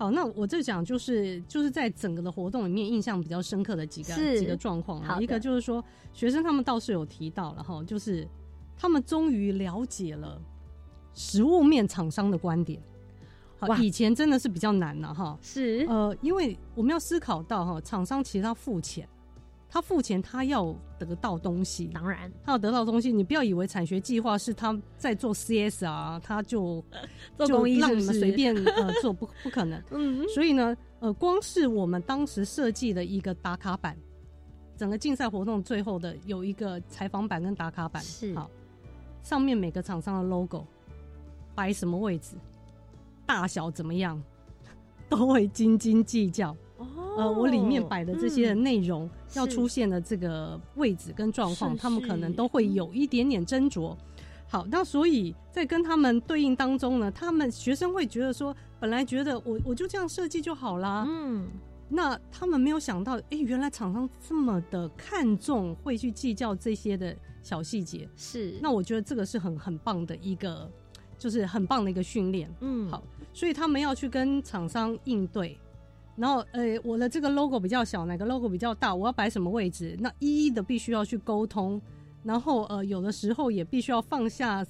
[0.00, 5.84] 好，那我这讲就是就是在整个的活动里面印象比较深刻的几个几个状况啊，一个就是说
[6.14, 8.26] 学生他们倒是有提到了哈，就是
[8.78, 10.40] 他们终于了解了
[11.12, 12.80] 食物面厂商的观点。
[13.58, 19.06] 好，以前真的是比较难了哈，是呃，因为我们要思考到哈，厂商其实他付钱。
[19.70, 21.86] 他付钱，他要得到东西。
[21.94, 23.12] 当然，他要得到东西。
[23.12, 26.84] 你不要以为产学计划是他在做 CS 啊他就
[27.38, 29.80] 做公益，让你们随便呃做，不不可能。
[29.90, 33.96] 嗯， 所以呢，呃，光是我们当时设计的一个打卡板，
[34.76, 38.50] 整个竞赛活动最后的有一个采访板跟打卡板，是好，
[39.22, 40.66] 上面每个厂商的 logo，
[41.54, 42.34] 摆什么位置，
[43.24, 44.20] 大小怎么样，
[45.08, 46.56] 都会斤斤计较。
[47.20, 53.96] 呃，我里面摆的这些内容要出现的这个位置跟状况，他们可能都会有一点点斟酌。
[54.48, 61.04] 好，那所以在跟他们对应当中呢，他们学生会觉得说，本来觉得我我就这样设计就好啦。
[61.06, 61.46] 嗯，
[61.88, 68.08] 那他们没有想到，哎，原来厂商这么的看重，会去计较这些的小细节。
[68.16, 70.68] 是，那我觉得这个是很很棒的一个，
[71.16, 72.52] 就是很棒的一个训练。
[72.58, 75.56] 嗯，好，所以他们要去跟厂商应对。
[76.16, 78.94] 然后，呃，我的这个 logo 比较小，哪个 logo 比较大？
[78.94, 79.96] 我要摆什么位置？
[80.00, 81.80] 那一一的必须要去沟通。
[82.22, 84.66] 然后，呃，有的时候也必须要放下。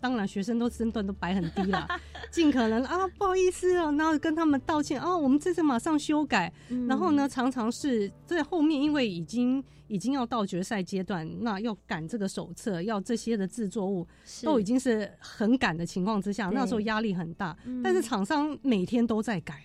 [0.00, 1.88] 当然，学生都身段都摆很低了，
[2.30, 6.52] 尽可能啊，不好意思啊，然后跟他们道歉啊，我们这次马上修改。
[6.86, 14.06] 然后呢，常常是在后面，因为已经已经要到决赛阶段，那要赶这个手册，要这些的制作物，
[14.44, 17.56] 都已经是很赶的情况之下，那时候压力很大。
[17.82, 19.64] 但是厂商每天都在改。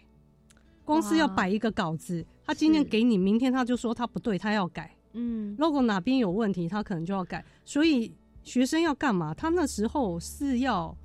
[0.84, 4.96] 光是要摆一个稿子，他今天给你，明天他就说他不对，他要改。
[5.14, 7.44] 嗯，logo 哪边有问题，他可能就要改。
[7.66, 8.14] 所以
[8.44, 9.34] 学生要干嘛？
[9.34, 10.96] 他那时候是要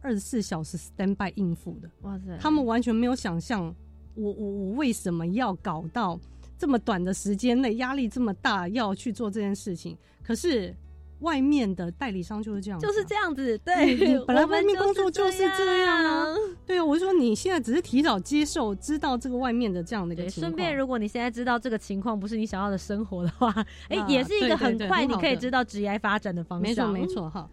[0.00, 1.90] 二十四小时 stand by 应付的。
[2.02, 2.36] 哇塞！
[2.38, 3.74] 他们完全没有想象，
[4.14, 6.18] 我我我为什么要搞到
[6.58, 9.96] 这么短的时间内，压力这么大，要去做这件事情？
[10.22, 10.74] 可是。
[11.24, 13.58] 外面的代理商就是这样，就是这样子。
[13.58, 13.96] 对，
[14.26, 16.26] 本来外面工作就是这样啊。
[16.64, 20.52] 对啊，我就说你现在只是提早接受，知道这个外面的这样的一个情况。
[20.52, 23.52] 顺便，如果你现在知道这个情况不是你想要的生活的话，
[23.88, 26.92] 哎，也是一个很快你可以知道职业发展的方向。
[26.92, 27.50] 没错，没错哈。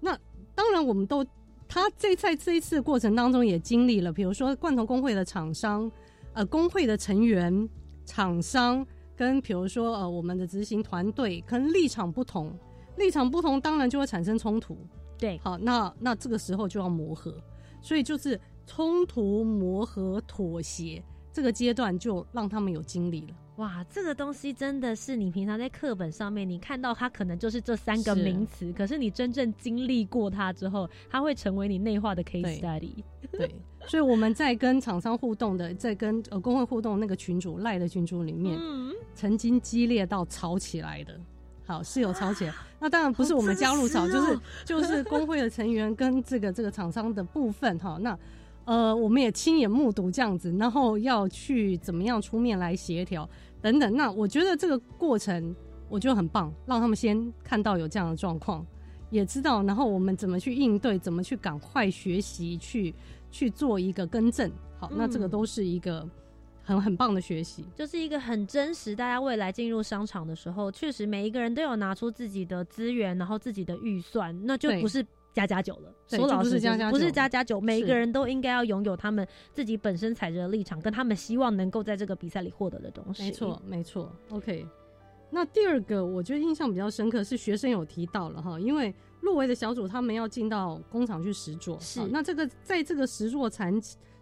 [0.00, 0.16] 那
[0.54, 1.24] 当然，我们都
[1.68, 5.90] 他这在这一次过程当中也经历了，比如说罐头工会的厂商，
[6.32, 7.68] 呃，工会的成员、
[8.06, 12.56] 厂商跟比如说呃我们的执行团队，可能立场不同。
[12.98, 14.76] 立场不同，当然就会产生冲突。
[15.16, 17.34] 对，好，那那这个时候就要磨合，
[17.80, 23.28] 所以就是冲突、磨合、妥协这个阶段，就让他们有经历了。
[23.56, 33.02] 哇，这个东西真的是你平常在课本上面你看到它，可能就是这三个名词，可是你真正经历过它之后，它会成为你内化的 case study。
[33.32, 33.52] 对，
[33.88, 38.56] 所以我们在跟厂商互动的，在跟呃工会互动那个群主赖的群主里面，
[39.12, 41.18] 曾经激烈到吵起来的。
[41.68, 42.50] 好，是有超前，
[42.80, 47.98] 那当然不是我们加入吵，就是就是工会的成员跟这个这个厂商的部分哈。
[48.00, 48.18] 那
[48.64, 53.28] 呃，我们也亲眼目睹这样子，然后要去怎么样出面来协调
[53.60, 53.94] 等等。
[53.94, 55.54] 那我觉得这个过程
[55.90, 58.66] 我觉得很棒，让他们先看到有这样的状况，
[59.10, 62.94] 也知道，然后我们怎么去应对，怎么去赶快学习，去
[63.30, 64.50] 去做一个更正。
[64.78, 66.08] 好，那这个都是一个。
[66.68, 68.94] 很很棒的学习，就是一个很真实。
[68.94, 75.02] 大家未来进入商场的时候，确实每一个人都有拿出自己的资源，然后自己的预算，那就不是
[75.32, 75.90] 加加酒了。
[76.06, 76.50] 说老实，
[76.90, 83.22] 不是加加酒，每一个人都应该要拥有他们自己本身踩着的立场，跟他们希望能够在这个比赛里获得的东西。
[83.22, 84.12] 没错，没错。
[84.28, 84.66] OK，
[85.30, 93.72] 那第二个我觉得印象比较深刻是学生有提到了哈，因为入围的小组他们要进到工厂去实做，是那这个在这个实做场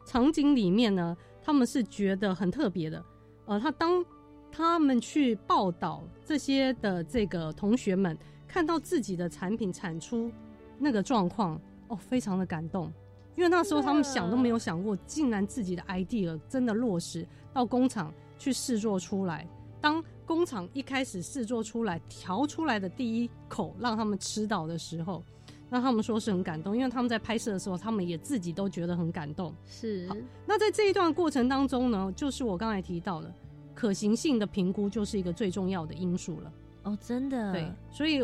[0.04, 1.16] 场景里面呢。
[1.46, 3.04] 他们是觉得很特别的，
[3.44, 4.04] 呃，他当
[4.50, 8.18] 他们去报道这些的这个同学们
[8.48, 10.28] 看到自己的产品产出
[10.76, 12.92] 那个状况，哦，非常的感动，
[13.36, 19.46] 因为那时候他们想都没有想过，竟然自己的 idea 真的落实到工厂去试做出来。
[19.80, 25.22] 当工厂一开始试做出来调出来的第一口让他们吃到的时候。
[25.68, 29.52] 那他们说是很感动，因为他们在拍摄的时候，他们也自己都觉得很感动。
[29.66, 30.08] 是。
[30.46, 33.32] 那在这一段过程当中呢，就是我刚才提到的
[33.74, 36.52] 可行性的评估，就是一个最重要的因素了。
[36.84, 37.52] 哦，真的。
[37.52, 38.20] 对，所以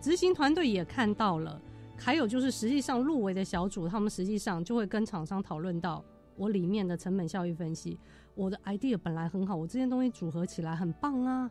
[0.00, 1.60] 执行团队也看到了，
[1.98, 6.02] 还有就是实际上入围的小组，他们实际上就会跟厂商讨论到
[6.34, 7.98] 我里面的成本效益分析。
[8.34, 11.50] 我的 idea 本来很好，我这件东西组合起来很棒啊，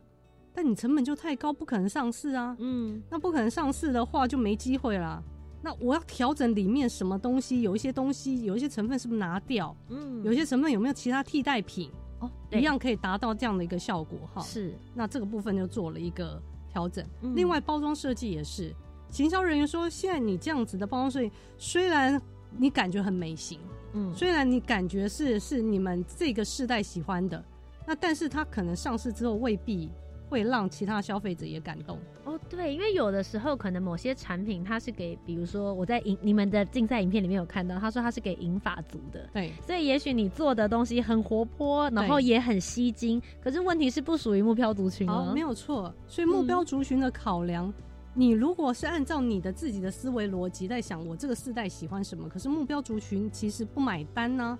[0.54, 2.56] 但你成本就太高，不可能上市啊。
[2.60, 5.22] 嗯，那不可能上市的话就没机会啦。
[5.66, 7.64] 那我要调整里面什么东西？
[7.64, 9.76] 有一些东西，有一些成分是不是拿掉？
[9.90, 11.90] 嗯，有些成分有没有其他替代品？
[12.20, 14.44] 哦，一样可以达到这样的一个效果哈。
[14.44, 16.40] 是，那这个部分就做了一个
[16.70, 17.04] 调整。
[17.34, 18.72] 另外，包装设计也是，
[19.10, 22.22] 行销人员说，现在你这样子的包装设计，虽然
[22.56, 23.60] 你感觉很美型，
[23.94, 27.44] 嗯，虽然你感觉是是你们这个世代喜欢的，
[27.88, 29.90] 那但是它可能上市之后未必。
[30.36, 31.98] 会让其他消费者也感动。
[32.26, 47.74] 哦，对，因为有的时候可能某些产品它是给，比如说我在影你们的竞赛影片里面有看到，他说他是给银发族的，对，所以也许你做的东西很活泼，然后也很吸睛，可是问题是不属于目标族群哦，没有错，所以目标族群的考量，
[48.14, 54.60] 你如果是按照你的自己的思维逻辑在想，我这个世代喜欢什么，可是目标族群其实不买单呢，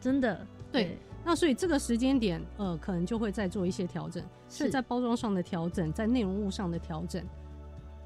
[0.00, 0.96] 真的，对。
[1.26, 7.20] 那所以这个时间点，呃，可能就会再做一些调整，是在包装上的调整，在内容物上的调整，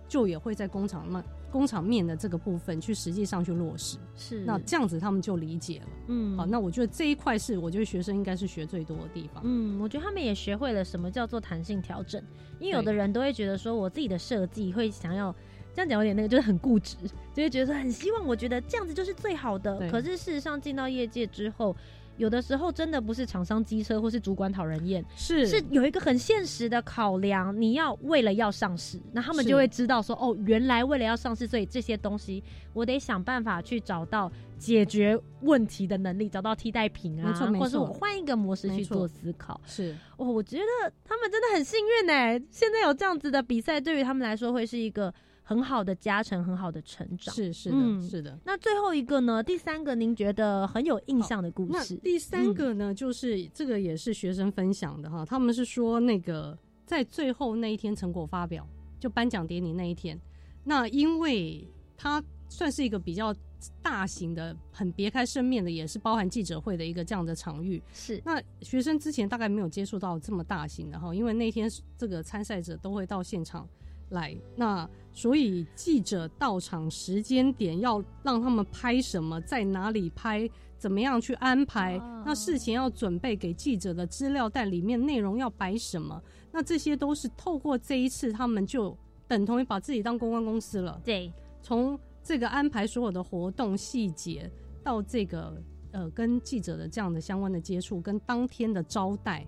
[0.09, 3.99] 就也会在工厂那工厂面的这个部分去实际上去落实。
[4.17, 5.87] 是，那这样子他们就理解了。
[6.07, 9.43] 嗯，好，那我觉得这一块是我觉得学生应该是学最多的地方。
[9.45, 12.23] 嗯，我觉得他们也学会了什么叫做弹性调整，
[12.59, 15.31] 因为有的人都会觉得说，我自己的设计会想要
[15.75, 16.97] 这样讲有点那个，就是很固执，
[17.35, 19.91] 就会觉得说很希望，我觉得这样子就是最好的。
[19.91, 21.77] 可是事实上进到业界之后。
[22.21, 27.59] 有的时候真的不是厂商机车或是主管讨人厌，是是有一个很现实的考量。
[27.59, 32.45] 你要为了要上市，那他们就会知道说，哦，原来为了要上市，所以这些东西
[32.75, 39.59] 我得想办法去找到解决问题的能力，找到替代品啊，或者是我换一个模式去做思考。
[39.65, 45.13] 是哦，我觉得他们真的很幸运哎，现在有这样子的比赛，对于他们来说会是一个。
[45.51, 48.39] 很好的加成，很好的成长，是是的，是的。
[48.45, 49.43] 那最后一个呢？
[49.43, 51.97] 第三个，您觉得很有印象的故事？
[51.97, 55.27] 第三个呢，就是这个也是学生分享的哈。
[55.27, 58.65] 他们是说，那个在最后那一天成果发表，
[59.01, 60.17] 就颁奖典礼那一天，
[60.63, 63.35] 那因为它算是一个比较
[63.83, 67.83] 大型的、很别开生面的，也是包含记者会的一个这样的场域。
[67.93, 73.69] 是那学生之前大概没有接触到这么大型的哈，因为那天这个参赛者都会到现场。
[74.11, 80.49] 来，那所以记者到场时间点要让他们拍什么，在哪里拍，
[80.79, 81.99] 怎么样去安排？
[82.25, 86.21] 那事前要准备给记者的资料袋里面内容要摆什么？
[86.53, 88.97] 那这些都是透过这一次，他们就
[89.27, 91.01] 等同于把自己当公关公司了。
[91.05, 91.33] 对，
[91.63, 94.51] 从这个安排所有的活动细节，
[94.83, 99.47] 到这个呃跟记者的这样的相关的接触，跟当天的招待，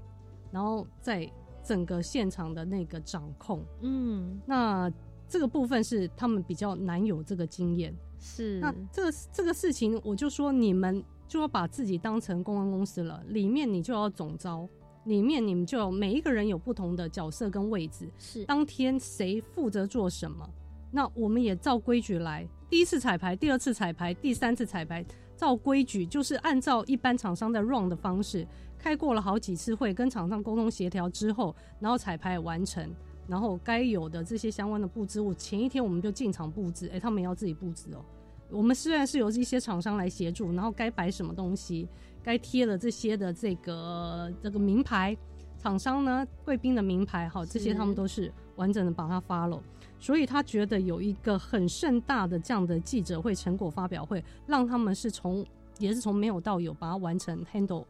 [0.50, 1.30] 然后再。
[1.62, 4.90] 整个现场的那个掌控，嗯，那
[5.28, 7.94] 这个部分是他们比较难有这个经验。
[8.18, 14.68] 是，那这个这个事情，我就说你们就要把自己当成公关公司了，里面你就要总招，
[15.04, 18.08] 里面你们就每一个人有不同的角色跟位置。
[18.18, 20.48] 是，当天谁负责做什么，
[20.90, 22.48] 那我们也照规矩来。
[22.72, 25.04] 第一次彩排，第二次彩排，第三次彩排，
[25.36, 28.48] 照规矩就是按照一般厂商的 run 的方式。
[28.78, 32.90] 开过了好几次会，跟厂商沟通协调之后，然后彩排完成，
[33.28, 36.88] 然后该有的这些相关的布置物，前一天我们就进场布置。
[36.90, 38.02] 哎，他们要自己布置哦。
[38.48, 41.86] 我们虽然是由一些厂商来协助，然后该摆什么东西，
[42.22, 45.14] 该贴的这些的这个这个名牌，
[45.58, 49.60] 厂商呢贵宾的名牌，哈，这些他们都是完整的把它发了。
[49.98, 55.46] 所以他觉得有一个很盛大的这样的记者会成果发表会，让他们是从
[55.78, 57.84] 也是从没有到有把它完成 handle。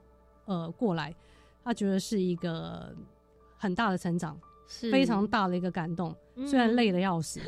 [0.45, 1.15] 呃，过来，
[1.65, 2.95] 他觉得是一个
[3.57, 6.15] 很大的成长，是非常大的一个感动。
[6.47, 7.41] 虽然累的要死，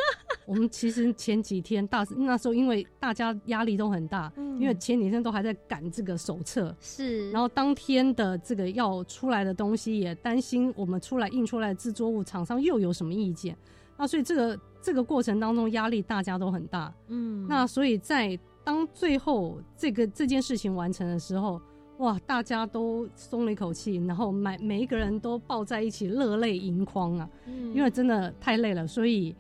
[0.46, 13.56] 我们其实前几天大那时候，因为大家压力都很大，因为前几天都还在赶这个手册，是，然后当天的这个要出来的东西，也担心我们出来印出来的制作物，厂商又有什么意见，
[13.96, 21.60] 那所以这个这个过程当中压力大家都很大，嗯，那所以在当最后这个这件事情完成的时候。
[21.98, 22.18] 哇！
[22.26, 27.30] 大家都松了一口气，然后每每一个人都抱在一起，热泪盈眶啊！
[27.46, 29.32] 嗯，因为真的太累了，所以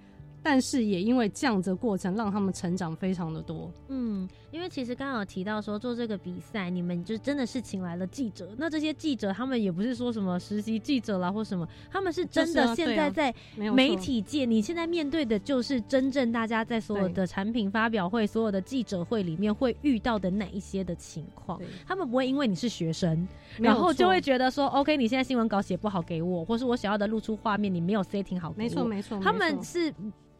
[0.44, 3.72] 但是也因为这样子的过程，让他们成长非常的多。
[3.88, 8.50] 嗯，因为其实刚刚有提到说做这个比赛，你们就真的是请来了记者。
[8.58, 13.34] 那这些记者他们也不是说什么实习记者啦或什么，他们是真的现在在
[13.74, 21.58] 媒体界，你现在面对的就是真正大家在所有的产品发表会、所有的记者会里面会遇到的哪一些的情况。
[21.86, 23.26] 他们不会因为你是学生，
[23.58, 29.90] 然后就会觉得说，OK，你现在新闻稿写不好给我，或是我想要的露出画面你没有 setting 好，没错没错，他们是。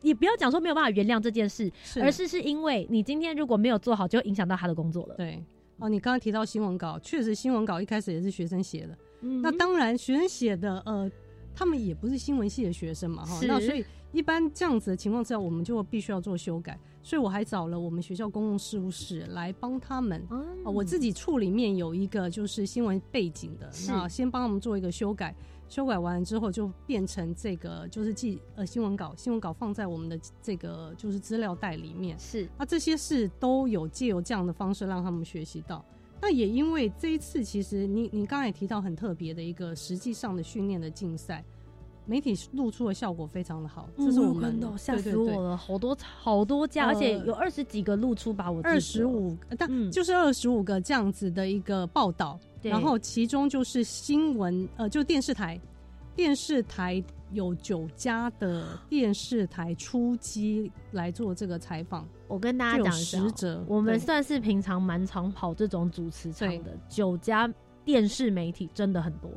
[0.05, 5.15] 也不要讲说没有办法原谅这件事，而是是因为你今天如果没有做好，就影响到他的工作了。
[5.17, 5.43] 对，
[5.79, 8.97] 哦，你刚刚提到新闻稿，确实新闻稿一开始也是学生写的。
[9.23, 11.11] 嗯那当然，学生写的，呃，
[11.55, 13.41] 他们也不是新闻系的学生嘛，哈。
[13.45, 13.83] 那所以
[14.13, 16.79] 一般这样子的情况之下，我们就必须要做修改。
[17.03, 20.23] 所以我还找了我们学校公共事务室来帮他们。
[20.65, 25.35] 哦，我自己处里面有一个就是新闻背景的，那先帮他们做一个修改。
[25.69, 32.17] 修改完之后，就变成这个，就是记呃新闻稿，新闻稿放在我们的这个就是资料袋里面。
[32.19, 35.85] 是，那这些事都有借由这样的方式让他们学习到。
[36.21, 41.45] 那也因为这一次，其实你你刚才也提到很特别的一个实际上的训练的竞赛，
[42.07, 43.89] 媒体露出的效果非常的好。
[43.99, 52.39] 这是我们吓死我了，好多好多家，而且有二十几个露出吧，我二十五，但就是二十五个这样子的一个报道。
[52.71, 55.61] 然后其中就是新闻，呃，就电视台，
[56.17, 57.03] 电视台
[57.33, 62.07] 有九家的电视台出击来做这个采访。
[62.27, 63.21] 我跟大家讲一下，
[63.67, 67.53] 我们算是平常蛮常跑这种主持场的，九家
[67.85, 69.31] 电视媒体真的很多，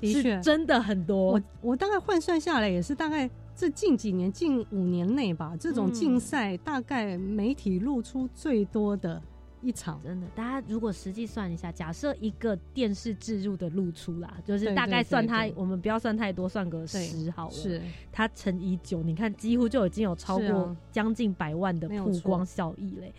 [0.00, 1.32] 的确真的很多。
[1.32, 9.22] 我我大概换算下来也是大概这近几年近五年内吧，这种竞赛大概媒体露出最多的。
[9.66, 17.50] 一场真的，大家如果实际算一下，假设一个电视置入的露出啦，就是大概算它，我们不要算太多，算个十好了。
[17.50, 23.12] 是它乘以九，你看几乎就已经有超过将近百万的曝光效益嘞。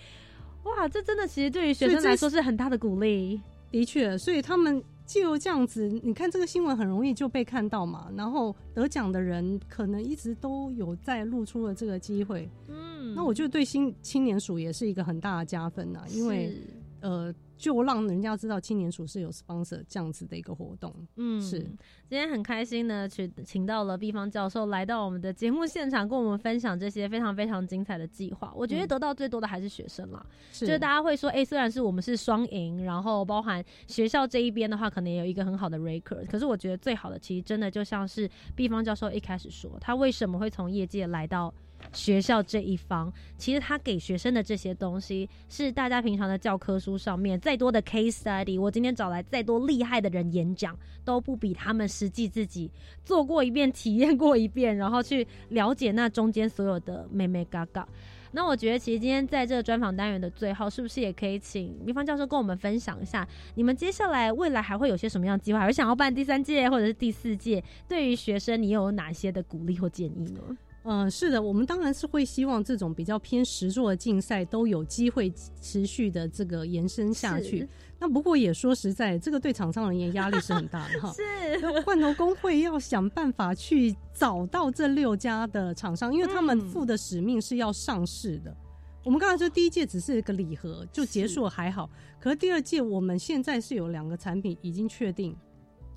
[0.63, 3.41] 哇，这真的其实对于学生来说是很大的鼓励。
[3.69, 12.49] 的确，所以他们就这样子，你看这个新闻很容易就被看到嘛，然后得奖的人可能一直都有在露出了这个机会。
[12.69, 12.86] 嗯。
[13.15, 16.61] 那我觉得对新青年署也是一个很大的加分呐，因为
[16.99, 20.91] 呃，就让人家知道青年署是有 sponsor 这样子的一个活动。
[21.15, 28.51] 嗯，是今天很开心呢，去请到了毕方教授来到我们的节目现场，跟我们分享这些非常非常精彩的计划。
[28.55, 41.53] 我觉得得到最多的还是学生啦，就是大家会说，哎，虽然是我们是双赢，然后包含学校这一边的话，可能也有一个很好的 record，可是我觉得最好的其实真的就像是毕方教授一开始说，他为什么会从业界来到。
[41.93, 52.71] 学校这一方，其实他给学生的这些东西，是大家平常的教科书上面再多的 case study，我今天找来再多厉害的人演讲，都不比他们实际自己
[53.03, 57.87] 做过一遍、体验过一遍，然后去了解那中间所有的妹妹嘎嘎。
[58.33, 65.65] 那我觉得，其实今天在这个专访单元的最后，是不是也可以请米方教授跟我们分享一下，你们接下来未来还会有些什么样的计划？
[65.65, 67.63] 有想要办第三届或者是第四届？
[67.87, 70.41] 对于学生，你又有哪些的鼓励或建议呢？
[70.89, 75.29] 嗯，是的，我们当然是会希望这种比较偏实作的竞赛都有机会
[75.61, 77.67] 持续的这个延伸下去。
[77.99, 81.11] 那不过也说实在，这个对厂商而言压力是很大的哈。
[81.17, 88.55] 是，罐头工会要想办法去找到这六家的厂商，因为他们负的使命是要上市的。
[89.03, 95.35] 我们刚才说第一届只是一个礼盒就结束了还好，可是第二届我们现在是有两个产品已经确定，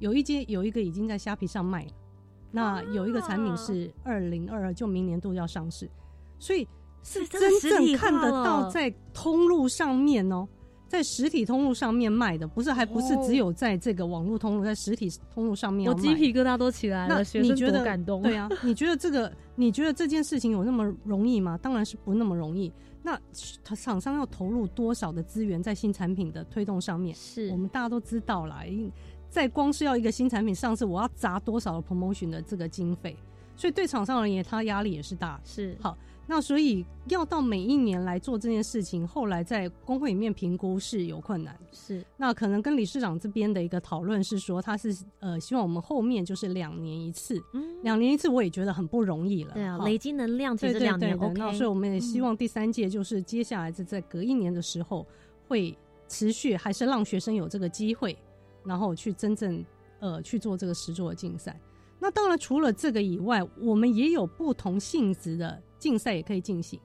[0.00, 1.90] 有一间有一个已经在虾皮上卖了。
[2.50, 5.88] 那有一个产品是二零二二，就明年度要上市，
[6.38, 6.66] 所以
[7.02, 10.46] 是真正看得到在通路上面哦，
[10.88, 15.88] 在实体通路上面卖的，不是还不是只有在这个网络通路，在实体通路上面。
[15.88, 18.22] 我鸡皮疙瘩都起来了，你觉得感动？
[18.22, 19.32] 对啊，你觉得这个？
[19.56, 21.58] 你觉得这件事情有那么容易吗？
[21.58, 22.72] 当然是不那么容易。
[23.02, 23.18] 那
[23.62, 27.14] 厂商要投入多少的资源在新产品的推动上面？
[27.14, 28.62] 是我们大家都知道啦。
[29.30, 33.16] 在光是要一个新产品上市，我要砸多少的 promotion 的这个经费，
[33.56, 35.40] 所以对厂商而言，他压力也是大。
[35.44, 41.56] 是好，那所以要到每一年来做这件事情，后来在工会里面评估是有困难。
[41.70, 49.54] 是，那可能跟理事长这边的一个讨论是说，他是呃希望我们后面就是两年一次，嗯两年一次我也觉得很不容易了。
[49.54, 51.34] 对啊，累积能量其实两年 OK。
[51.38, 55.06] 那所以我们也希望第三届就是接下来在在隔一年的时候
[55.46, 55.76] 会
[56.08, 58.18] 持续，还是让学生有这个机会。
[58.64, 59.64] 然后去真正
[59.98, 61.58] 呃去做这个实作的竞赛。
[61.98, 66.80] 那当然除了这个以外，我们也有不同性质的竞赛也可以进行。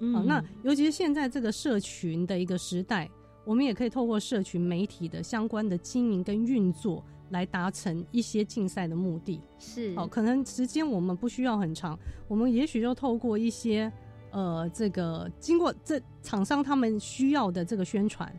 [0.00, 3.10] 嗯，那尤其是现在这个社群的一个时代，
[3.44, 9.40] 我们也可以透过社群媒体的相关的经营跟运作，来达成一些竞赛的目的。
[9.58, 11.98] 是，哦，可能时间我们不需要很长，
[12.28, 13.90] 我们也许就透过一些
[14.30, 18.30] 呃，这个经过这厂商他们需要的这个宣传，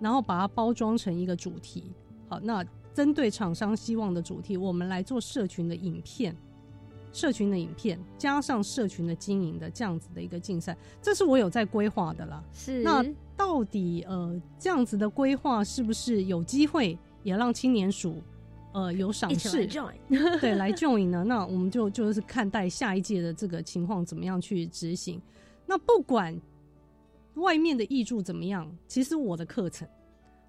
[0.00, 1.92] 然后把它包装成一个主题。
[2.28, 6.34] 好，那针对厂商希望的主题，我们来做社群的影片。
[7.12, 12.42] 社群的影片加上社群的经营的这样子的一个竞赛，这是我有在规划的啦。
[12.52, 13.04] 是，那
[13.36, 18.20] 到底呃这样子的规划是不是有机会也让青年署
[18.72, 19.64] 呃有赏识
[20.40, 21.22] 对来 join 呢？
[21.22, 25.22] 那我们就就是看待下一届的这个情况怎么样去执行。
[25.66, 26.36] 那不管
[27.34, 29.86] 外面的译著怎么样，其实我的课程，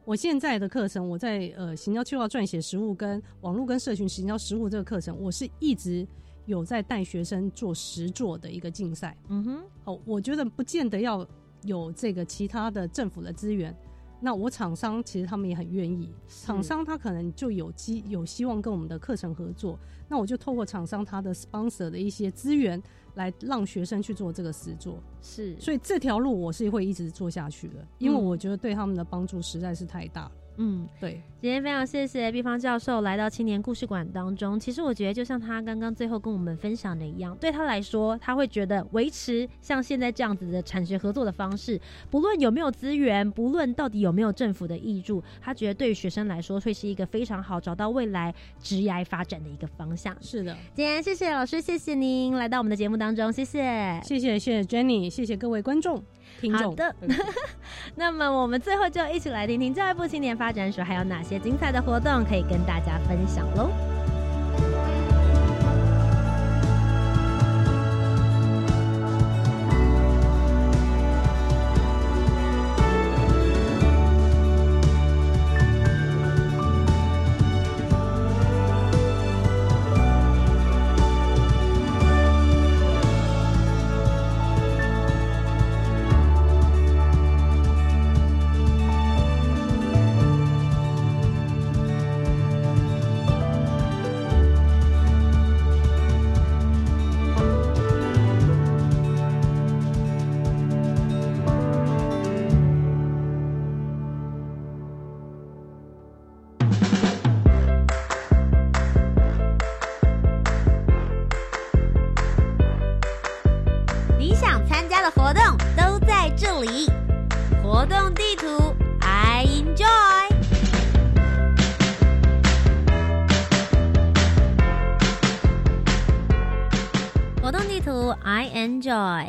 [0.06, 6.08] 我现在的课程，我在呃行销策划撰写实务跟网络跟社群行销实务这个课程，我是一直。
[6.46, 11.28] 有在带学生做实做的一个竞赛，嗯哼，好，我觉得不见得要
[11.64, 13.76] 有这个其他的政府的资源，
[14.20, 22.82] 那我厂商其实他们也很愿意，厂商他可能就有机有希望跟我们的课程合作，那我就透过厂商他的 sponsor 的一些资源
[23.16, 30.32] 来让学生去做这个实做，是，所以这条路我是会一直做下去的，因为我觉得对他们的帮助实在是太大了。
[30.32, 30.45] 嗯，
[31.00, 34.60] 对，今天非常谢谢毕方教授来到青年故事馆当中。
[34.60, 41.80] 其实我觉得，就像他刚刚最后跟我们分享的一样，对他来说，他会觉得维持像现在这样子的产学合作的方式，
[42.10, 50.16] 不论有没有资源，不论到底有没有政府的益助，他觉得对于学生来说会是一个非常好找到未来职业发展的一个方向。
[50.22, 56.02] 是的，今天谢谢老师，谢谢您来到我们的节目当中，谢谢，谢谢，谢谢 Jenny，谢谢各位观众。
[56.54, 56.96] 好的，
[57.96, 63.70] 那么我们最后就一起来听听教育部青年发展署还有哪些精彩的活动可以跟大家分享喽。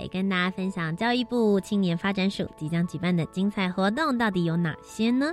[0.09, 5.33] 跟大家分享教育部青年发展署即将举办的精彩活动到底有哪些呢？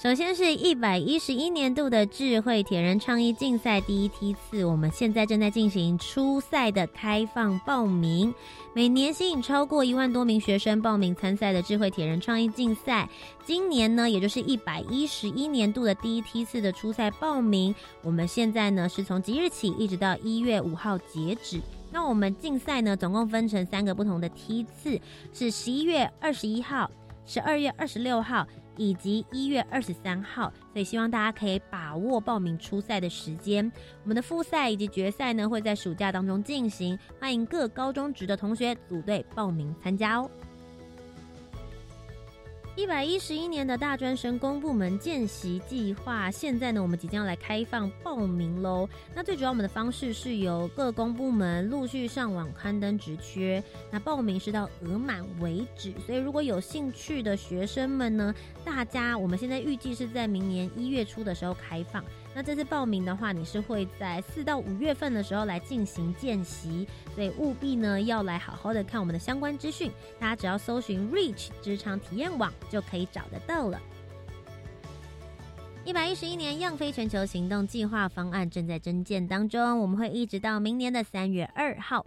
[0.00, 8.32] 首先是一百一十一年度的智慧铁人创意竞赛第一梯次，我们现在正在进行初赛的开放报名，
[8.72, 13.08] 每年吸引超过一万多名学生报名参赛的智慧铁人创意竞赛，
[13.44, 21.60] 今年呢，也就是一百一十一年度的第一梯次的初赛报名，我们现在呢是从即日起一直到一月五号截止。
[21.90, 25.00] 那我们竞赛呢，总共分成三个不同的梯次，
[25.32, 26.90] 是十一月二十一号、
[27.24, 33.70] 十二月二十六号以及一月二十三号，所以希望大家可以把握报名初赛的时间。
[34.02, 40.30] 我们的复赛以及决赛呢，会在暑假当中进行，欢迎各高中职的同学组队报名参加哦。
[42.78, 48.88] 一百一十一年的大专生公部门见习计划，现在呢，我们即将来开放报名喽。
[49.12, 53.60] 那最主要，我们的方式是由各公部门陆续上网刊登职缺，
[53.90, 55.92] 那报名是到额满为止。
[56.06, 58.32] 所以，如果有兴趣的学生们呢，
[58.78, 62.04] 大家我们现在预计是在明年一月初的时候开放。
[62.32, 69.90] 那这次报名的话，你是会在四到五月份的时候来进行见习，所以务必呢要来好好的看我们的相关资讯。
[70.20, 73.80] 大家只要搜寻 Reach 职场体验网就可以找得到了。
[75.84, 82.06] 一百一十一年样飞全球行动计划方案正在征建当中，我们会一直到明年的三月二号。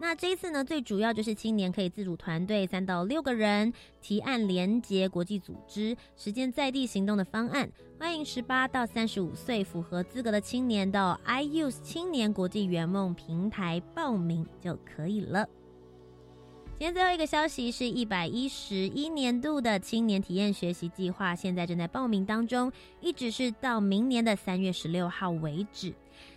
[0.00, 7.68] 那这一次呢，最主要就是青年可以自主团队三到六个人提案连接国际组织，实践在地行动的方案。
[7.98, 15.48] 欢迎十八到三十五岁符合资格的青年到 iUse 青年国际圆梦平台报名就可以了。
[16.78, 22.70] 今天最后一个消息是一百一十一年度的青年体验学习计划，现在正在报名当中，
[23.00, 25.92] 一直是到明年的三月十六号为止。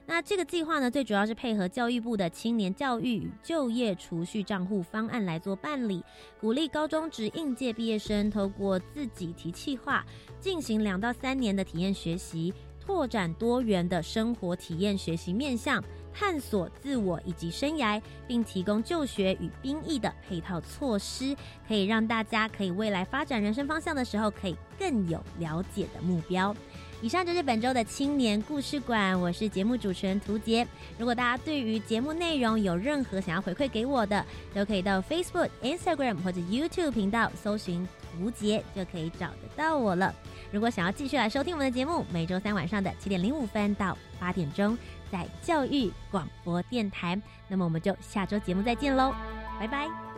[0.06, 6.04] 那这个计划呢，最主要是配合教育部的青年教育与就业储蓄账户方案来做办理，
[6.40, 10.06] 鼓励高中职应届毕业生透过自己提计划，
[10.40, 15.82] 进行两到三年的体验学习，拓展多元的生活体验学习面向。
[16.14, 21.34] 探索自我以及生涯，并提供就学与兵役的配套措施，
[21.66, 26.54] 可以让大家可以未来发展人生方向的时候，可以更有了解的目标。
[27.02, 30.66] 以上就是本周的青年故事馆，我是节目主持人涂杰。
[31.00, 34.24] 如果大家对于节目内容有任何想要回馈给我的，
[34.54, 40.14] 都可以到 Facebook、Instagram 或者 YouTube 频道搜寻涂杰，就可以找得到我了。
[40.52, 44.78] 如果想要继续来收听我们的节目，每周三晚上的七点零五分到八点钟。
[45.12, 49.14] 在教育广播电台，那么我们就下周节目再见喽，
[49.60, 50.11] 拜拜。